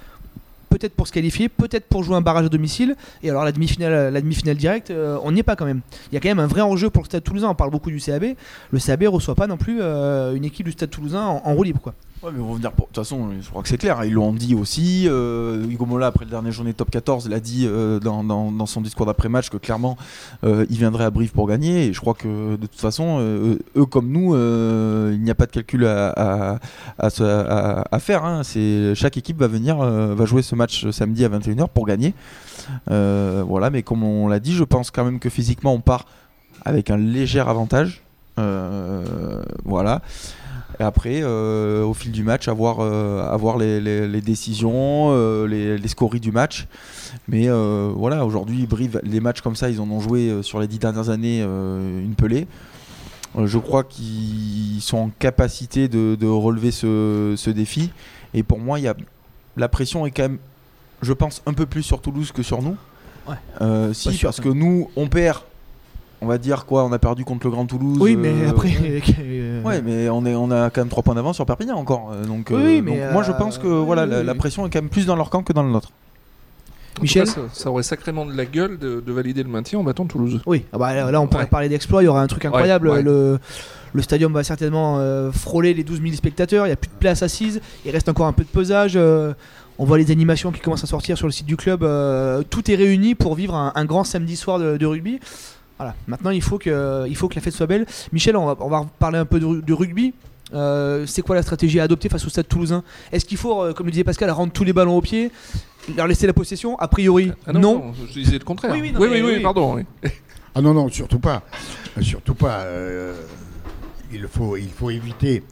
peut-être 0.69 0.95
pour 0.95 1.07
se 1.07 1.13
qualifier, 1.13 1.49
peut-être 1.49 1.87
pour 1.87 2.03
jouer 2.03 2.17
un 2.17 2.21
barrage 2.21 2.47
à 2.47 2.49
domicile. 2.49 2.97
Et 3.23 3.31
alors 3.31 3.45
la 3.45 3.53
demi-finale, 3.53 4.13
la 4.13 4.21
demi-finale 4.21 4.57
directe, 4.57 4.91
euh, 4.91 5.19
on 5.23 5.33
n'y 5.33 5.41
est 5.41 5.45
pas 5.45 5.57
quand 5.57 5.65
même. 5.65 5.81
Il 6.11 6.15
y 6.15 6.19
a 6.19 6.21
quand 6.21 6.29
même 6.29 6.39
un 6.39 6.47
vrai 6.47 6.61
enjeu 6.61 6.91
pour 6.91 7.03
le 7.03 7.07
Stade 7.07 7.25
Toulousain. 7.25 7.49
On 7.49 7.55
parle 7.55 7.71
beaucoup 7.71 7.91
du 7.91 8.01
CAB. 8.01 8.35
Le 8.71 8.79
CAB 8.79 9.05
reçoit 9.05 9.35
pas 9.35 9.47
non 9.47 9.57
plus 9.57 9.79
euh, 9.81 10.35
une 10.35 10.45
équipe 10.45 10.67
du 10.67 10.73
Stade 10.73 10.91
Toulousain 10.91 11.23
en, 11.23 11.55
roue 11.55 11.63
libre, 11.63 11.81
quoi. 11.81 11.95
Ouais, 12.23 12.31
mais 12.35 12.41
on 12.41 12.49
va 12.49 12.55
venir. 12.55 12.73
De 12.73 12.77
toute 12.77 12.97
façon, 12.97 13.31
je 13.41 13.49
crois 13.49 13.63
que 13.63 13.69
c'est 13.69 13.79
clair. 13.79 14.05
Ils 14.05 14.13
l'ont 14.13 14.33
dit 14.33 14.57
aussi. 14.57 15.05
Euh, 15.07 15.65
Hugo 15.69 15.87
Mola, 15.87 16.09
après 16.09 16.25
la 16.25 16.33
dernière 16.33 16.53
journée 16.53 16.75
top 16.75 16.91
14, 16.91 17.29
l'a 17.29 17.39
dit 17.39 17.69
dans, 18.03 18.67
son 18.67 18.81
discours 18.81 19.07
d'après-match 19.07 19.51
que 19.51 19.57
clairement, 19.57 19.97
il 20.43 20.67
viendrait 20.77 21.05
à 21.05 21.11
Brive 21.11 21.31
pour 21.31 21.47
gagner. 21.47 21.87
Et 21.87 21.93
je 21.93 22.01
crois 22.01 22.15
que 22.15 22.57
de 22.57 22.67
toute 22.67 22.81
façon, 22.81 23.21
eux 23.21 23.87
comme 23.87 24.11
nous, 24.11 24.35
il 24.35 25.21
n'y 25.23 25.31
a 25.31 25.35
pas 25.37 25.47
de 25.47 25.53
calcul 25.53 25.87
à, 25.87 26.59
à, 26.99 27.99
faire. 28.01 28.25
Hein. 28.25 28.43
C'est 28.43 28.97
chaque 28.97 29.17
équipe 29.17 29.39
va 29.39 29.47
venir, 29.47 29.77
va 29.79 30.25
jouer 30.25 30.43
ce 30.43 30.57
match 30.59 30.91
samedi 30.91 31.25
à 31.25 31.31
21h 31.31 31.69
pour 31.69 31.87
gagner. 31.87 32.13
voilà, 32.87 33.71
mais 33.71 33.83
comme 33.83 34.03
on 34.03 34.29
l'a 34.29 34.41
dit, 34.41 34.55
je 34.55 34.65
pense 34.65 34.91
quand 34.91 35.05
même 35.05 35.19
que 35.19 35.31
physiquement, 35.31 35.73
on 35.73 35.81
part 35.81 36.05
avec 36.65 36.91
un 36.91 36.99
léger 36.99 37.41
avantage. 37.41 38.03
voilà. 39.65 40.03
Et 40.81 40.85
après, 40.85 41.21
euh, 41.23 41.83
au 41.83 41.93
fil 41.93 42.13
du 42.13 42.23
match, 42.23 42.47
avoir, 42.47 42.79
euh, 42.81 44.07
les, 44.07 44.21
décisions, 44.21 45.09
euh, 45.11 45.47
les, 45.47 45.89
scories 45.89 46.21
du 46.21 46.31
match. 46.31 46.69
Mais 47.27 47.49
voilà, 47.49 48.25
aujourd'hui, 48.25 48.67
Brive, 48.67 49.01
les 49.03 49.21
matchs 49.21 49.41
comme 49.41 49.57
ça, 49.57 49.71
ils 49.71 49.81
en 49.81 49.91
ont 49.91 50.01
joué 50.01 50.43
sur 50.43 50.61
les 50.61 50.69
dix 50.69 50.79
dernières 50.79 51.11
années 51.11 51.41
une 51.41 52.15
pelée. 52.17 52.47
je 53.37 53.59
crois 53.59 53.85
qu'ils 53.85 54.81
sont 54.81 54.99
en 54.99 55.11
capacité 55.19 55.89
de, 55.89 56.27
relever 56.27 56.71
ce, 56.71 57.51
défi. 57.51 57.91
Et 58.35 58.43
pour 58.43 58.59
moi, 58.59 58.79
y 58.79 58.87
a, 58.87 58.95
la 59.59 59.69
pression 59.69 60.07
est 60.07 60.11
quand 60.11 60.23
même, 60.23 60.39
je 61.03 61.13
pense, 61.13 61.43
un 61.47 61.53
peu 61.53 61.67
plus 61.67 61.83
sur 61.83 62.01
Toulouse 62.01 62.33
que 62.33 62.43
sur 62.43 62.63
nous. 62.63 62.77
si, 63.93 64.19
parce 64.23 64.41
que 64.41 64.49
nous, 64.49 64.91
on 64.97 65.09
perd 65.09 65.41
on 66.21 66.27
va 66.27 66.39
dire 66.39 66.67
quoi 66.67 66.85
On 66.85 66.93
a 66.93 66.99
perdu 66.99 67.25
contre 67.25 67.47
le 67.47 67.51
Grand 67.53 67.67
Toulouse. 67.67 67.99
Oui, 68.01 68.17
mais 68.17 68.29
euh, 68.33 68.51
après. 68.51 68.71
ouais. 68.71 69.03
euh, 69.21 69.63
Ouais, 69.63 69.83
mais 69.83 70.09
on, 70.09 70.25
est, 70.27 70.35
on 70.35 70.51
a 70.51 70.71
quand 70.71 70.81
même 70.81 70.89
3 70.89 71.03
points 71.03 71.15
d'avance 71.15 71.37
sur 71.37 71.47
Perpignan 71.47 71.77
encore. 71.77 72.11
euh, 72.13 72.25
Donc, 72.25 72.49
Oui, 72.51 72.79
euh, 72.79 72.83
mais, 72.83 73.13
moi 73.13 73.23
je 73.23 73.31
euh, 73.31 73.35
pense 73.35 73.59
que 73.59 73.69
voilà, 73.69 74.07
la 74.07 74.35
pression 74.35 74.67
est 74.67 74.71
quand 74.71 74.81
même 74.81 74.91
plus 74.91 75.07
dans 75.07 75.17
leur 75.17 75.31
camp 75.31 75.43
que 75.43 75.53
dans 75.53 75.63
le 75.63 75.71
nôtre. 75.71 75.91
Michel 77.03 77.25
cas, 77.25 77.31
ça, 77.33 77.41
ça 77.53 77.71
aurait 77.71 77.83
sacrément 77.83 78.25
de 78.27 78.35
la 78.37 78.45
gueule 78.45 78.79
de, 78.79 79.01
de 79.01 79.13
valider 79.13 79.43
le 79.43 79.49
maintien 79.49 79.79
en 79.79 79.85
battant 79.85 80.07
Toulouse. 80.07 80.41
Oui, 80.47 80.65
ah 80.73 80.79
bah, 80.79 80.95
là, 80.95 81.11
là, 81.11 81.21
on 81.21 81.27
pourrait 81.27 81.45
Ouais. 81.45 81.49
parler 81.51 81.69
d'exploit, 81.69 82.03
il 82.03 82.07
y 82.07 82.09
aura 82.09 82.23
un 82.23 82.27
truc 82.27 82.45
incroyable. 82.45 82.89
ouais. 82.89 83.03
Le, 83.03 83.39
le 83.95 84.03
stadium 84.03 84.33
va 84.33 84.45
certainement 84.45 84.97
euh, 84.99 85.33
frôler 85.33 85.73
les 85.75 85.85
12 85.85 86.03
000 86.03 86.15
spectateurs, 86.15 86.67
il 86.67 86.69
n'y 86.71 86.73
a 86.75 86.77
plus 86.77 86.89
de 86.91 86.99
place 87.01 87.23
assise, 87.23 87.61
il 87.85 87.91
reste 87.91 88.09
encore 88.09 88.27
un 88.27 88.33
peu 88.33 88.43
de 88.45 88.49
pesage. 88.49 88.93
euh, 88.97 89.33
on 89.79 89.85
voit 89.85 89.97
les 89.99 90.11
animations 90.11 90.51
qui 90.51 90.61
commencent 90.61 90.83
à 90.85 90.89
sortir 90.89 91.17
sur 91.17 91.27
le 91.29 91.33
site 91.33 91.47
du 91.47 91.57
club. 91.57 91.83
euh, 91.85 92.43
tout 92.51 92.71
est 92.71 92.75
réuni 92.75 93.15
pour 93.15 93.35
vivre 93.37 93.55
un, 93.55 93.73
un 93.77 93.85
grand 93.85 94.03
samedi 94.05 94.37
soir 94.37 94.59
de, 94.59 94.77
de 94.77 94.87
rugby. 94.87 95.21
Voilà, 95.79 95.95
maintenant 96.09 96.31
il 96.31 96.43
faut, 96.43 96.59
que, 96.59 97.05
il 97.09 97.15
faut 97.17 97.29
que 97.29 97.37
la 97.37 97.41
fête 97.41 97.55
soit 97.55 97.67
belle. 97.69 97.87
Michel, 98.13 98.37
on 98.37 98.47
va, 98.47 98.57
on 98.59 98.69
va 98.69 98.85
parler 98.99 99.19
un 99.19 99.25
peu 99.25 99.39
de, 99.39 99.45
ru- 99.47 99.63
de 99.63 99.73
rugby. 99.73 100.13
Euh, 100.53 101.05
c'est 101.07 101.23
quoi 101.23 101.37
la 101.37 101.43
stratégie 101.43 101.79
à 101.79 101.85
adopter 101.85 102.09
face 102.09 102.27
au 102.27 102.29
stade 102.29 102.49
toulousain? 102.49 102.83
Est-ce 103.13 103.25
qu'il 103.25 103.37
faut, 103.37 103.63
euh, 103.63 103.73
comme 103.73 103.87
le 103.87 103.93
disait 103.93 104.03
Pascal, 104.03 104.31
rendre 104.31 104.53
tous 104.53 104.65
les 104.65 104.73
ballons 104.73 104.97
au 104.97 105.01
pied? 105.03 105.31
Leur 105.97 106.07
laisser 106.07 106.27
la 106.27 106.33
possession 106.33 106.79
A 106.79 106.89
priori, 106.89 107.33
Ah 107.47 107.53
non. 107.53 107.93
je 108.09 108.13
disais 108.21 108.39
le 108.39 108.45
contraire. 108.45 108.73
Oui, 108.73 108.81
Oui, 108.83 108.93
oui, 108.99 109.07
oui, 109.11 109.21
non, 109.21 109.27
mais 109.29 109.37
oui. 109.37 109.43
pardon. 109.43 109.75
oui. 109.77 109.83
Ah 110.55 110.61
non, 110.61 110.75
non, 110.75 110.89
surtout 110.89 111.21
pas. 111.21 111.43
Surtout 112.01 112.35
pas. 112.35 112.61
euh, 112.63 113.15
il, 114.13 114.27
faut, 114.27 114.57
il 114.57 114.71
faut 114.71 114.91
éviter. 114.91 115.45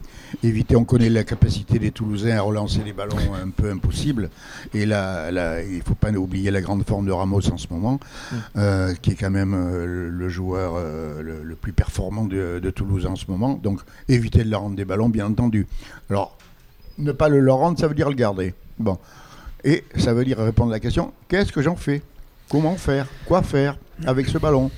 Éviter, 0.43 0.75
on 0.75 0.83
connaît 0.83 1.09
la 1.09 1.23
capacité 1.23 1.79
des 1.79 1.91
Toulousains 1.91 2.35
à 2.35 2.41
relancer 2.41 2.81
les 2.83 2.91
ballons 2.91 3.15
un 3.41 3.49
peu 3.49 3.71
impossible. 3.71 4.29
Et 4.73 4.85
là, 4.85 5.31
là 5.31 5.61
il 5.63 5.77
ne 5.77 5.81
faut 5.83 5.95
pas 5.95 6.11
oublier 6.11 6.51
la 6.51 6.59
grande 6.59 6.83
forme 6.85 7.05
de 7.05 7.13
Ramos 7.13 7.47
en 7.49 7.55
ce 7.57 7.67
moment, 7.71 8.01
euh, 8.57 8.93
qui 8.95 9.11
est 9.11 9.15
quand 9.15 9.29
même 9.29 9.53
euh, 9.53 10.09
le, 10.11 10.27
joueur 10.29 10.73
euh, 10.75 11.21
le, 11.21 11.43
le 11.43 11.55
plus 11.55 11.71
performant 11.71 12.25
de, 12.25 12.59
de 12.61 12.69
Toulouse 12.69 13.05
en 13.05 13.15
ce 13.15 13.25
moment. 13.29 13.53
Donc, 13.53 13.79
éviter 14.09 14.43
de 14.43 14.49
leur 14.49 14.61
rendre 14.61 14.75
des 14.75 14.83
ballons, 14.83 15.07
bien 15.07 15.27
entendu. 15.27 15.65
Alors, 16.09 16.37
ne 16.97 17.13
pas 17.13 17.29
le 17.29 17.39
leur 17.39 17.57
rendre, 17.57 17.79
ça 17.79 17.87
veut 17.87 17.95
dire 17.95 18.09
le 18.09 18.15
garder. 18.15 18.53
Bon. 18.79 18.97
Et 19.63 19.83
ça 19.97 20.13
veut 20.13 20.23
dire 20.25 20.37
répondre 20.37 20.71
à 20.71 20.75
la 20.75 20.79
question 20.79 21.13
qu'est-ce 21.27 21.51
que 21.51 21.61
j'en 21.61 21.75
fais? 21.75 22.01
Comment 22.49 22.75
faire? 22.75 23.07
Quoi 23.25 23.41
faire 23.41 23.77
avec 24.05 24.27
ce 24.27 24.37
ballon 24.37 24.71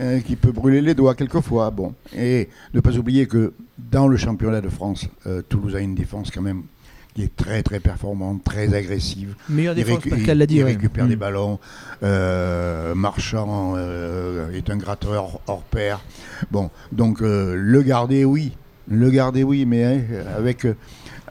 euh, 0.00 0.20
qui 0.20 0.36
peut 0.36 0.52
brûler 0.52 0.80
les 0.80 0.94
doigts 0.94 1.14
quelquefois? 1.14 1.70
Bon. 1.70 1.94
Et 2.16 2.48
ne 2.72 2.80
pas 2.80 2.96
oublier 2.96 3.26
que 3.26 3.52
dans 3.78 4.08
le 4.08 4.16
championnat 4.16 4.60
de 4.60 4.68
France, 4.68 5.06
euh, 5.26 5.42
Toulouse 5.48 5.76
a 5.76 5.80
une 5.80 5.94
défense 5.94 6.30
quand 6.30 6.40
même 6.42 6.62
qui 7.14 7.24
est 7.24 7.36
très 7.36 7.62
très 7.62 7.78
performante, 7.80 8.42
très 8.42 8.72
agressive. 8.72 9.34
Meilleure 9.50 9.74
Il, 9.76 9.84
défense, 9.84 9.98
récu- 10.02 10.08
Pascal 10.10 10.38
l'a 10.38 10.46
dit. 10.46 10.56
il 10.56 10.62
récupère 10.64 11.04
Mm. 11.04 11.08
des 11.08 11.16
ballons. 11.16 11.58
Euh, 12.02 12.94
Marchand 12.94 13.76
est 14.54 14.70
un 14.70 14.76
gratteur 14.78 15.40
hors 15.46 15.62
pair. 15.62 16.00
Bon, 16.50 16.70
donc 16.90 17.18
le 17.20 17.82
garder, 17.82 18.24
oui. 18.24 18.52
Le 18.88 19.10
garder, 19.10 19.42
oui, 19.44 19.64
mais 19.66 19.84
hein, 19.84 20.00
avec, 20.36 20.66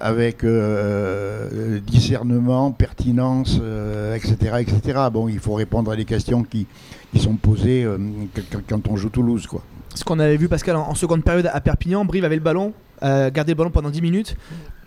avec 0.01 0.43
euh, 0.43 1.79
discernement, 1.85 2.71
pertinence, 2.71 3.57
euh, 3.61 4.15
etc., 4.15 4.35
etc. 4.59 4.99
Bon, 5.11 5.27
il 5.27 5.39
faut 5.39 5.53
répondre 5.53 5.91
à 5.91 5.95
des 5.95 6.05
questions 6.05 6.43
qui, 6.43 6.67
qui 7.13 7.19
sont 7.19 7.35
posées 7.35 7.83
euh, 7.83 7.97
quand- 8.67 8.87
on 8.89 8.95
joue 8.95 9.09
Toulouse, 9.09 9.47
quoi. 9.47 9.61
Ce 9.93 10.03
qu'on 10.03 10.19
avait 10.19 10.37
vu, 10.37 10.47
Pascal, 10.47 10.75
en, 10.77 10.87
en 10.89 10.95
seconde 10.95 11.23
période 11.23 11.49
à 11.53 11.59
Perpignan, 11.61 12.05
Brive 12.05 12.23
avait 12.25 12.35
le 12.35 12.41
ballon, 12.41 12.73
euh, 13.03 13.29
gardé 13.29 13.51
le 13.51 13.57
ballon 13.57 13.71
pendant 13.71 13.89
10 13.89 14.01
minutes, 14.01 14.35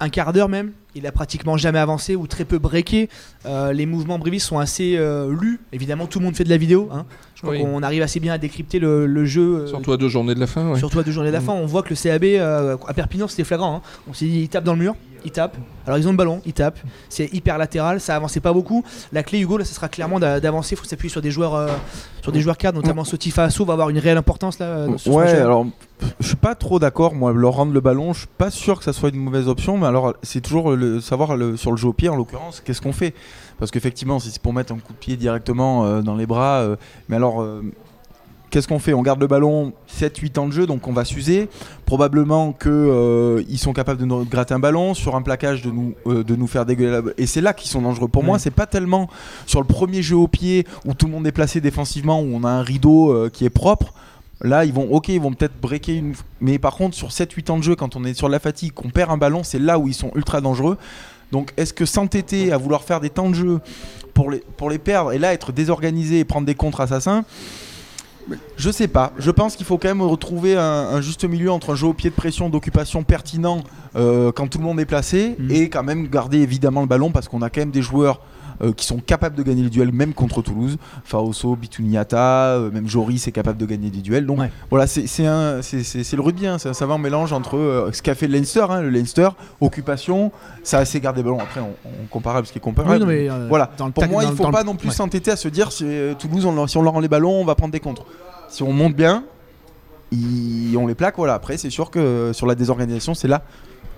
un 0.00 0.08
quart 0.08 0.32
d'heure 0.32 0.48
même. 0.48 0.72
Il 0.96 1.06
a 1.08 1.12
pratiquement 1.12 1.56
jamais 1.56 1.80
avancé 1.80 2.14
ou 2.14 2.28
très 2.28 2.44
peu 2.44 2.58
breaké. 2.58 3.08
Euh, 3.46 3.72
les 3.72 3.84
mouvements 3.84 4.18
brivistes 4.18 4.46
sont 4.46 4.60
assez 4.60 4.94
euh, 4.96 5.34
lus. 5.40 5.58
Évidemment, 5.72 6.06
tout 6.06 6.20
le 6.20 6.24
monde 6.24 6.36
fait 6.36 6.44
de 6.44 6.48
la 6.50 6.56
vidéo. 6.56 6.88
hein. 6.92 7.04
Je 7.34 7.42
crois 7.42 7.54
Oui. 7.54 7.62
qu'on 7.62 7.82
arrive 7.82 8.00
assez 8.02 8.20
bien 8.20 8.32
à 8.32 8.38
décrypter 8.38 8.78
le, 8.78 9.06
le 9.06 9.24
jeu. 9.24 9.62
euh, 9.62 9.66
Surtout 9.66 9.90
à 9.92 9.96
deux 9.96 10.08
journées 10.08 10.36
de 10.36 10.40
la 10.40 10.46
fin. 10.46 10.70
ouais. 10.70 10.78
Surtout 10.78 11.00
à 11.00 11.02
deux 11.02 11.10
journées 11.10 11.30
de 11.30 11.34
la 11.34 11.40
Mm. 11.40 11.44
fin, 11.46 11.52
on 11.52 11.66
voit 11.66 11.82
que 11.82 11.90
le 11.90 11.96
CAB 11.96 12.22
euh, 12.24 12.76
à 12.86 12.94
Perpignan 12.94 13.26
c'était 13.26 13.42
flagrant. 13.44 13.76
hein. 13.76 13.82
On 14.08 14.12
s'est 14.14 14.26
dit, 14.26 14.42
il 14.42 14.48
tape 14.48 14.62
dans 14.62 14.74
le 14.74 14.78
mur, 14.78 14.94
il 15.24 15.32
tape. 15.32 15.56
Alors 15.84 15.98
ils 15.98 16.06
ont 16.06 16.12
le 16.12 16.16
ballon, 16.16 16.40
ils 16.46 16.52
tapent. 16.52 16.78
C'est 17.08 17.32
hyper 17.34 17.58
latéral, 17.58 18.00
ça 18.00 18.14
avançait 18.14 18.40
pas 18.40 18.52
beaucoup. 18.52 18.84
La 19.12 19.24
clé 19.24 19.40
Hugo, 19.40 19.58
là, 19.58 19.64
ce 19.64 19.74
sera 19.74 19.88
clairement 19.88 20.20
d'a- 20.20 20.38
d'avancer. 20.38 20.74
Il 20.76 20.78
faut 20.78 20.84
s'appuyer 20.84 21.10
sur 21.10 21.20
des 21.20 21.32
joueurs, 21.32 21.54
euh, 21.56 21.68
sur 22.22 22.30
des 22.30 22.40
joueurs 22.40 22.56
cadres, 22.56 22.80
notamment 22.80 23.02
Sotifa 23.04 23.42
Asso 23.44 23.64
va 23.66 23.72
avoir 23.72 23.90
une 23.90 23.98
réelle 23.98 24.16
importance 24.16 24.60
là. 24.60 24.86
Ouais, 25.06 25.28
alors 25.32 25.66
je 26.20 26.26
suis 26.28 26.36
pas 26.36 26.54
trop 26.54 26.78
d'accord. 26.78 27.14
Moi, 27.14 27.32
leur 27.32 27.54
rendre 27.54 27.72
le 27.72 27.80
ballon, 27.80 28.12
je 28.12 28.20
suis 28.20 28.28
pas 28.38 28.50
sûr 28.50 28.78
que 28.78 28.84
ça 28.84 28.92
soit 28.92 29.08
une 29.10 29.16
mauvaise 29.16 29.48
option. 29.48 29.76
Mais 29.76 29.83
alors, 29.84 30.14
c'est 30.22 30.40
toujours 30.40 30.72
le 30.72 31.00
savoir 31.00 31.36
le- 31.36 31.56
sur 31.56 31.70
le 31.70 31.76
jeu 31.76 31.88
au 31.88 31.92
pied 31.92 32.08
en 32.08 32.16
l'occurrence, 32.16 32.60
qu'est-ce 32.64 32.80
qu'on 32.82 32.92
fait? 32.92 33.14
Parce 33.58 33.70
qu'effectivement, 33.70 34.18
si 34.18 34.30
c'est 34.30 34.42
pour 34.42 34.52
mettre 34.52 34.72
un 34.72 34.78
coup 34.78 34.92
de 34.92 34.98
pied 34.98 35.16
directement 35.16 35.84
euh, 35.84 36.02
dans 36.02 36.16
les 36.16 36.26
bras, 36.26 36.58
euh, 36.60 36.76
mais 37.08 37.16
alors. 37.16 37.40
euh, 37.42 37.62
Qu'est-ce 38.50 38.68
qu'on 38.68 38.78
fait? 38.78 38.94
On 38.94 39.02
garde 39.02 39.18
le 39.20 39.26
ballon 39.26 39.72
7-8 39.88 40.38
ans 40.38 40.46
de 40.46 40.52
jeu, 40.52 40.64
donc 40.64 40.86
on 40.86 40.92
va 40.92 41.04
s'user. 41.04 41.48
Probablement 41.86 42.52
qu'ils 42.52 43.58
sont 43.58 43.72
capables 43.72 43.98
de 43.98 44.04
nous 44.04 44.24
gratter 44.24 44.54
un 44.54 44.60
ballon, 44.60 44.94
sur 44.94 45.16
un 45.16 45.22
plaquage 45.22 45.62
de 45.62 45.72
nous, 45.72 45.94
de 46.06 46.36
nous 46.36 46.46
faire 46.46 46.64
dégueuler 46.64 46.92
la... 46.92 47.02
Et 47.18 47.26
c'est 47.26 47.40
là 47.40 47.52
qu'ils 47.52 47.68
sont 47.68 47.82
dangereux. 47.82 48.06
Pour 48.06 48.22
moi, 48.22 48.34
Ouais. 48.34 48.38
c'est 48.38 48.52
pas 48.52 48.66
tellement 48.66 49.08
sur 49.46 49.60
le 49.60 49.66
premier 49.66 50.02
jeu 50.02 50.14
au 50.16 50.28
pied 50.28 50.68
où 50.86 50.94
tout 50.94 51.06
le 51.06 51.12
monde 51.12 51.26
est 51.26 51.32
placé 51.32 51.60
défensivement, 51.60 52.20
où 52.20 52.28
on 52.32 52.44
a 52.44 52.48
un 52.48 52.62
rideau 52.62 53.28
qui 53.32 53.44
est 53.44 53.50
propre. 53.50 53.92
Là, 54.44 54.64
ils 54.66 54.72
vont, 54.72 54.92
ok, 54.92 55.08
ils 55.08 55.20
vont 55.20 55.32
peut-être 55.32 55.58
breaker 55.60 55.94
une. 55.94 56.14
Mais 56.40 56.58
par 56.58 56.76
contre, 56.76 56.94
sur 56.94 57.08
7-8 57.08 57.50
ans 57.50 57.58
de 57.58 57.62
jeu, 57.62 57.74
quand 57.74 57.96
on 57.96 58.04
est 58.04 58.14
sur 58.14 58.28
la 58.28 58.38
fatigue, 58.38 58.72
qu'on 58.72 58.90
perd 58.90 59.10
un 59.10 59.16
ballon, 59.16 59.42
c'est 59.42 59.58
là 59.58 59.78
où 59.78 59.88
ils 59.88 59.94
sont 59.94 60.12
ultra 60.14 60.40
dangereux. 60.42 60.76
Donc, 61.32 61.52
est-ce 61.56 61.72
que 61.72 61.86
s'entêter 61.86 62.52
à 62.52 62.58
vouloir 62.58 62.82
faire 62.84 63.00
des 63.00 63.08
temps 63.10 63.30
de 63.30 63.34
jeu 63.34 63.60
pour 64.12 64.30
les, 64.30 64.44
pour 64.58 64.68
les 64.70 64.78
perdre 64.78 65.12
et 65.12 65.18
là 65.18 65.32
être 65.32 65.50
désorganisé 65.50 66.20
et 66.20 66.24
prendre 66.24 66.46
des 66.46 66.54
contre 66.54 66.80
assassins 66.82 67.24
je 68.56 68.70
sais 68.70 68.88
pas. 68.88 69.12
Je 69.18 69.30
pense 69.30 69.54
qu'il 69.54 69.66
faut 69.66 69.76
quand 69.76 69.88
même 69.88 70.00
retrouver 70.00 70.56
un, 70.56 70.62
un 70.62 71.00
juste 71.02 71.24
milieu 71.26 71.50
entre 71.50 71.72
un 71.72 71.74
jeu 71.74 71.88
au 71.88 71.92
pied 71.92 72.08
de 72.08 72.14
pression, 72.14 72.48
d'occupation 72.48 73.02
pertinent 73.02 73.62
euh, 73.96 74.32
quand 74.32 74.48
tout 74.48 74.56
le 74.58 74.64
monde 74.64 74.80
est 74.80 74.86
placé 74.86 75.36
Mhm. 75.38 75.50
et 75.50 75.68
quand 75.68 75.82
même 75.82 76.08
garder 76.08 76.38
évidemment 76.38 76.80
le 76.80 76.86
ballon 76.86 77.10
parce 77.10 77.28
qu'on 77.28 77.42
a 77.42 77.50
quand 77.50 77.60
même 77.60 77.70
des 77.70 77.82
joueurs 77.82 78.20
euh, 78.62 78.72
qui 78.72 78.86
sont 78.86 78.98
capables 78.98 79.36
de 79.36 79.42
gagner 79.42 79.62
les 79.62 79.70
duels 79.70 79.92
même 79.92 80.14
contre 80.14 80.42
Toulouse. 80.42 80.76
Faoso, 81.04 81.56
Bituniata, 81.56 82.54
euh, 82.56 82.70
même 82.70 82.88
Joris 82.88 83.26
est 83.26 83.32
capable 83.32 83.58
de 83.58 83.66
gagner 83.66 83.90
des 83.90 84.00
duels. 84.00 84.26
Donc 84.26 84.38
Ouais. 84.40 84.50
voilà, 84.70 84.86
c'est 84.86 85.02
le 85.22 86.20
rugby, 86.20 86.46
hein. 86.46 86.58
c'est 86.58 86.68
un 86.68 86.74
savant 86.74 86.98
mélange 86.98 87.32
entre 87.32 87.56
euh, 87.56 87.90
ce 87.92 88.02
qu'a 88.02 88.14
fait 88.14 88.26
le 88.26 88.34
Leinster, 88.34 88.66
hein, 88.70 88.80
le 88.82 88.90
Leinster, 88.90 89.28
occupation, 89.60 90.32
ça 90.62 90.78
a 90.78 90.80
assez 90.80 91.00
gardé 91.00 91.20
le 91.20 91.24
ballon. 91.24 91.40
Après, 91.40 91.60
on, 91.60 91.74
on 91.84 92.06
comparable 92.10 92.46
ce 92.46 92.52
qui 92.52 92.58
est 92.58 92.60
comparable. 92.60 92.94
Oui, 92.94 93.00
non, 93.00 93.06
mais, 93.38 93.48
voilà, 93.48 93.70
dans 93.76 93.90
pour 93.90 94.06
moi, 94.08 94.24
il 94.24 94.30
le- 94.30 94.36
faut 94.36 94.50
pas 94.50 94.64
non 94.64 94.76
plus 94.76 94.88
ouais. 94.88 94.94
s'entêter 94.94 95.30
à 95.30 95.36
se 95.36 95.48
dire 95.48 95.72
si 95.72 95.84
Toulouse, 96.18 96.44
on 96.46 96.66
si 96.66 96.76
on 96.76 96.82
leur 96.82 96.92
rend 96.92 97.00
les 97.00 97.08
ballons, 97.08 97.40
on 97.40 97.44
va 97.44 97.54
prendre 97.54 97.72
des 97.72 97.80
contres. 97.80 98.04
Si 98.48 98.62
on 98.62 98.72
monte 98.72 98.94
bien, 98.94 99.24
ils- 100.12 100.76
on 100.76 100.86
les 100.86 100.94
plaque. 100.94 101.16
Voilà. 101.16 101.34
Après, 101.34 101.56
c'est 101.56 101.70
sûr 101.70 101.90
que 101.90 102.30
sur 102.32 102.46
la 102.46 102.54
désorganisation, 102.54 103.14
c'est 103.14 103.28
là 103.28 103.42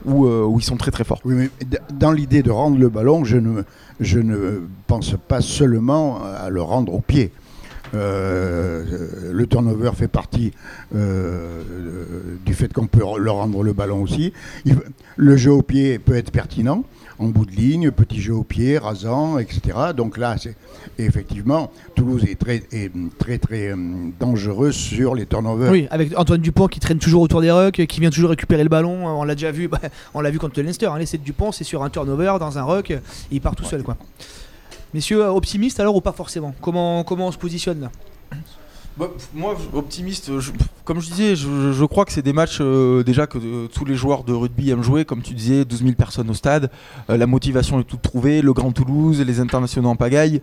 où, 0.04 0.26
euh, 0.26 0.44
où 0.44 0.58
ils 0.60 0.64
sont 0.64 0.76
très 0.76 0.90
très 0.90 1.04
forts. 1.04 1.20
Oui, 1.24 1.34
mais 1.34 1.50
dans 1.92 2.12
l'idée 2.12 2.42
de 2.42 2.50
rendre 2.50 2.78
le 2.78 2.88
ballon, 2.88 3.24
je 3.24 3.38
ne, 3.38 3.62
je 4.00 4.18
ne 4.18 4.62
pense 4.86 5.14
pas 5.28 5.40
seulement 5.40 6.22
à 6.22 6.48
le 6.50 6.62
rendre 6.62 6.94
au 6.94 7.00
pied. 7.00 7.32
Euh, 7.94 8.84
le 9.32 9.46
turnover 9.46 9.90
fait 9.94 10.08
partie 10.08 10.52
euh, 10.94 11.62
du 12.44 12.54
fait 12.54 12.72
qu'on 12.72 12.86
peut 12.86 13.02
leur 13.18 13.36
rendre 13.36 13.62
le 13.62 13.72
ballon 13.72 14.02
aussi. 14.02 14.32
Il- 14.64 14.76
le 15.16 15.36
jeu 15.36 15.52
au 15.52 15.62
pied 15.62 15.98
peut 15.98 16.14
être 16.16 16.30
pertinent, 16.30 16.84
en 17.18 17.28
bout 17.28 17.46
de 17.46 17.52
ligne, 17.52 17.90
petit 17.90 18.20
jeu 18.20 18.34
au 18.34 18.42
pied, 18.44 18.76
rasant, 18.78 19.38
etc. 19.38 19.60
Donc 19.96 20.18
là, 20.18 20.36
c'est 20.38 20.56
effectivement, 20.98 21.70
Toulouse 21.94 22.24
est 22.28 22.38
très, 22.38 22.62
est 22.72 22.90
très, 23.18 23.38
très 23.38 23.68
euh, 23.72 23.76
dangereux 24.20 24.72
sur 24.72 25.14
les 25.14 25.24
turnovers. 25.26 25.70
Oui, 25.70 25.86
avec 25.90 26.16
Antoine 26.18 26.40
Dupont 26.40 26.66
qui 26.68 26.80
traîne 26.80 26.98
toujours 26.98 27.22
autour 27.22 27.40
des 27.40 27.50
rucks, 27.50 27.86
qui 27.86 28.00
vient 28.00 28.10
toujours 28.10 28.30
récupérer 28.30 28.62
le 28.62 28.68
ballon. 28.68 29.06
On 29.06 29.24
l'a 29.24 29.34
déjà 29.34 29.50
vu, 29.52 29.68
bah, 29.68 29.80
on 30.14 30.20
l'a 30.20 30.30
vu 30.30 30.38
contre 30.38 30.58
le 30.58 30.64
Leinster. 30.66 30.86
Hein, 30.86 30.98
l'essai 30.98 31.18
de 31.18 31.22
Dupont, 31.24 31.52
c'est 31.52 31.64
sur 31.64 31.82
un 31.82 31.90
turnover 31.90 32.34
dans 32.40 32.58
un 32.58 32.62
ruck, 32.64 32.90
et 32.90 32.98
il 33.30 33.40
part 33.40 33.54
tout 33.56 33.64
seul, 33.64 33.82
quoi. 33.82 33.96
Messieurs, 34.94 35.22
euh, 35.22 35.30
optimistes 35.30 35.80
alors 35.80 35.96
ou 35.96 36.00
pas 36.00 36.12
forcément? 36.12 36.54
Comment, 36.60 37.04
comment 37.04 37.28
on 37.28 37.32
se 37.32 37.38
positionne 37.38 37.80
là? 37.80 37.90
Bah, 38.96 39.08
moi, 39.34 39.54
optimiste, 39.74 40.38
je- 40.40 40.52
comme 40.84 41.00
je 41.00 41.08
disais, 41.10 41.36
je, 41.36 41.72
je 41.72 41.84
crois 41.84 42.06
que 42.06 42.12
c'est 42.12 42.22
des 42.22 42.32
matchs 42.32 42.58
euh, 42.62 43.02
déjà 43.02 43.26
que 43.26 43.36
euh, 43.36 43.66
tous 43.66 43.84
les 43.84 43.94
joueurs 43.94 44.24
de 44.24 44.32
rugby 44.32 44.70
aiment 44.70 44.82
jouer. 44.82 45.04
Comme 45.04 45.20
tu 45.20 45.34
disais, 45.34 45.66
12 45.66 45.80
000 45.82 45.92
personnes 45.92 46.30
au 46.30 46.34
stade, 46.34 46.70
euh, 47.10 47.18
la 47.18 47.26
motivation 47.26 47.78
est 47.78 47.84
toute 47.84 48.00
trouvée, 48.00 48.40
le 48.40 48.54
Grand 48.54 48.72
Toulouse, 48.72 49.20
les 49.20 49.38
internationaux 49.40 49.90
en 49.90 49.96
pagaille. 49.96 50.40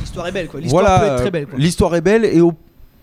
L'histoire 0.00 0.28
est 0.28 0.32
belle, 0.32 0.46
quoi. 0.48 0.60
L'histoire 0.60 0.84
Voilà, 0.84 1.00
peut 1.00 1.06
être 1.14 1.20
très 1.22 1.30
belle. 1.32 1.48
L'histoire 1.56 1.94
est 1.96 2.00
belle 2.00 2.24
et 2.24 2.40
au, 2.40 2.52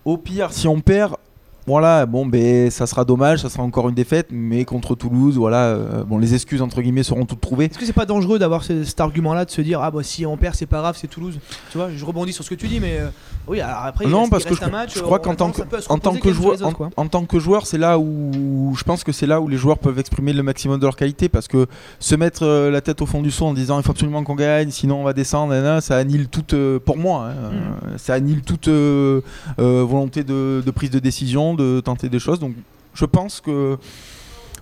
au 0.06 0.16
pire, 0.16 0.50
si 0.50 0.66
on 0.66 0.80
perd, 0.80 1.16
Voilà, 1.66 2.06
bon, 2.06 2.26
ben 2.26 2.70
ça 2.70 2.86
sera 2.86 3.04
dommage, 3.04 3.40
ça 3.40 3.48
sera 3.50 3.62
encore 3.64 3.88
une 3.88 3.94
défaite, 3.94 4.28
mais 4.30 4.64
contre 4.64 4.94
Toulouse, 4.94 5.36
voilà, 5.36 5.64
euh, 5.64 6.04
bon, 6.04 6.16
les 6.18 6.32
excuses 6.34 6.62
entre 6.62 6.80
guillemets 6.80 7.02
seront 7.02 7.24
toutes 7.26 7.40
trouvées. 7.40 7.64
Est-ce 7.66 7.78
que 7.78 7.84
c'est 7.84 7.92
pas 7.92 8.06
dangereux 8.06 8.38
d'avoir 8.38 8.62
ce- 8.62 8.84
cet 8.84 9.00
argument-là 9.00 9.44
de 9.44 9.50
se 9.50 9.60
dire 9.62 9.80
ah 9.82 9.90
bah 9.90 10.02
si 10.04 10.24
on 10.26 10.36
perd 10.36 10.54
c'est 10.54 10.66
pas 10.66 10.78
grave 10.78 10.96
c'est 11.00 11.08
Toulouse 11.08 11.38
tu 11.72 11.78
vois 11.78 11.88
je 11.94 12.04
rebondis 12.04 12.32
sur 12.32 12.44
ce 12.44 12.50
que 12.50 12.54
tu 12.54 12.68
dis 12.68 12.78
mais 12.78 12.98
euh, 13.00 13.08
oui 13.48 13.60
alors 13.60 13.80
après 13.84 14.04
il 14.04 14.10
non, 14.10 14.20
reste- 14.20 14.30
parce 14.30 14.44
il 14.44 14.50
que 14.50 14.54
je, 14.56 14.64
un 14.64 14.68
match 14.70 14.94
je 14.94 15.00
euh, 15.00 15.02
crois 15.02 15.18
on 15.18 15.22
qu'en 15.24 15.34
tant 15.34 15.50
que, 15.50 15.62
en 15.88 15.98
tant 15.98 16.12
joueur, 16.32 16.52
les 16.54 16.62
autres, 16.62 16.66
en, 16.66 16.72
quoi. 16.72 16.90
en 16.96 17.06
tant 17.08 17.24
que 17.24 17.38
joueur, 17.40 17.66
c'est 17.66 17.78
là 17.78 17.98
où 17.98 18.72
je 18.78 18.84
pense 18.84 19.02
que 19.02 19.10
c'est 19.12 19.26
là 19.26 19.40
où 19.40 19.48
les 19.48 19.56
joueurs 19.56 19.78
peuvent 19.78 19.98
exprimer 19.98 20.32
le 20.32 20.42
maximum 20.44 20.78
de 20.78 20.84
leur 20.84 20.94
qualité, 20.96 21.28
parce 21.28 21.48
que 21.48 21.66
se 21.98 22.14
mettre 22.14 22.44
euh, 22.44 22.70
la 22.70 22.80
tête 22.80 23.02
au 23.02 23.06
fond 23.06 23.22
du 23.22 23.30
seau 23.32 23.44
en 23.46 23.54
disant 23.54 23.78
il 23.78 23.82
faut 23.82 23.90
absolument 23.90 24.22
qu'on 24.22 24.34
gagne, 24.36 24.70
sinon 24.70 25.00
on 25.00 25.04
va 25.04 25.12
descendre, 25.12 25.80
ça 25.80 25.96
annule 25.96 26.28
toute, 26.28 26.54
euh, 26.54 26.78
pour 26.78 26.96
moi, 26.96 27.26
hein, 27.30 27.50
Mm. 27.50 27.54
euh, 27.94 27.98
ça 27.98 28.14
annule 28.14 28.42
toute 28.42 28.68
euh, 28.68 29.20
euh, 29.58 29.84
volonté 29.86 30.22
de, 30.22 30.62
de 30.64 30.70
prise 30.70 30.90
de 30.90 30.98
décision, 31.00 31.54
de 31.56 31.80
tenter 31.80 32.08
des 32.08 32.18
choses. 32.18 32.38
Donc, 32.40 32.54
je 32.94 33.04
pense 33.04 33.40
que 33.40 33.76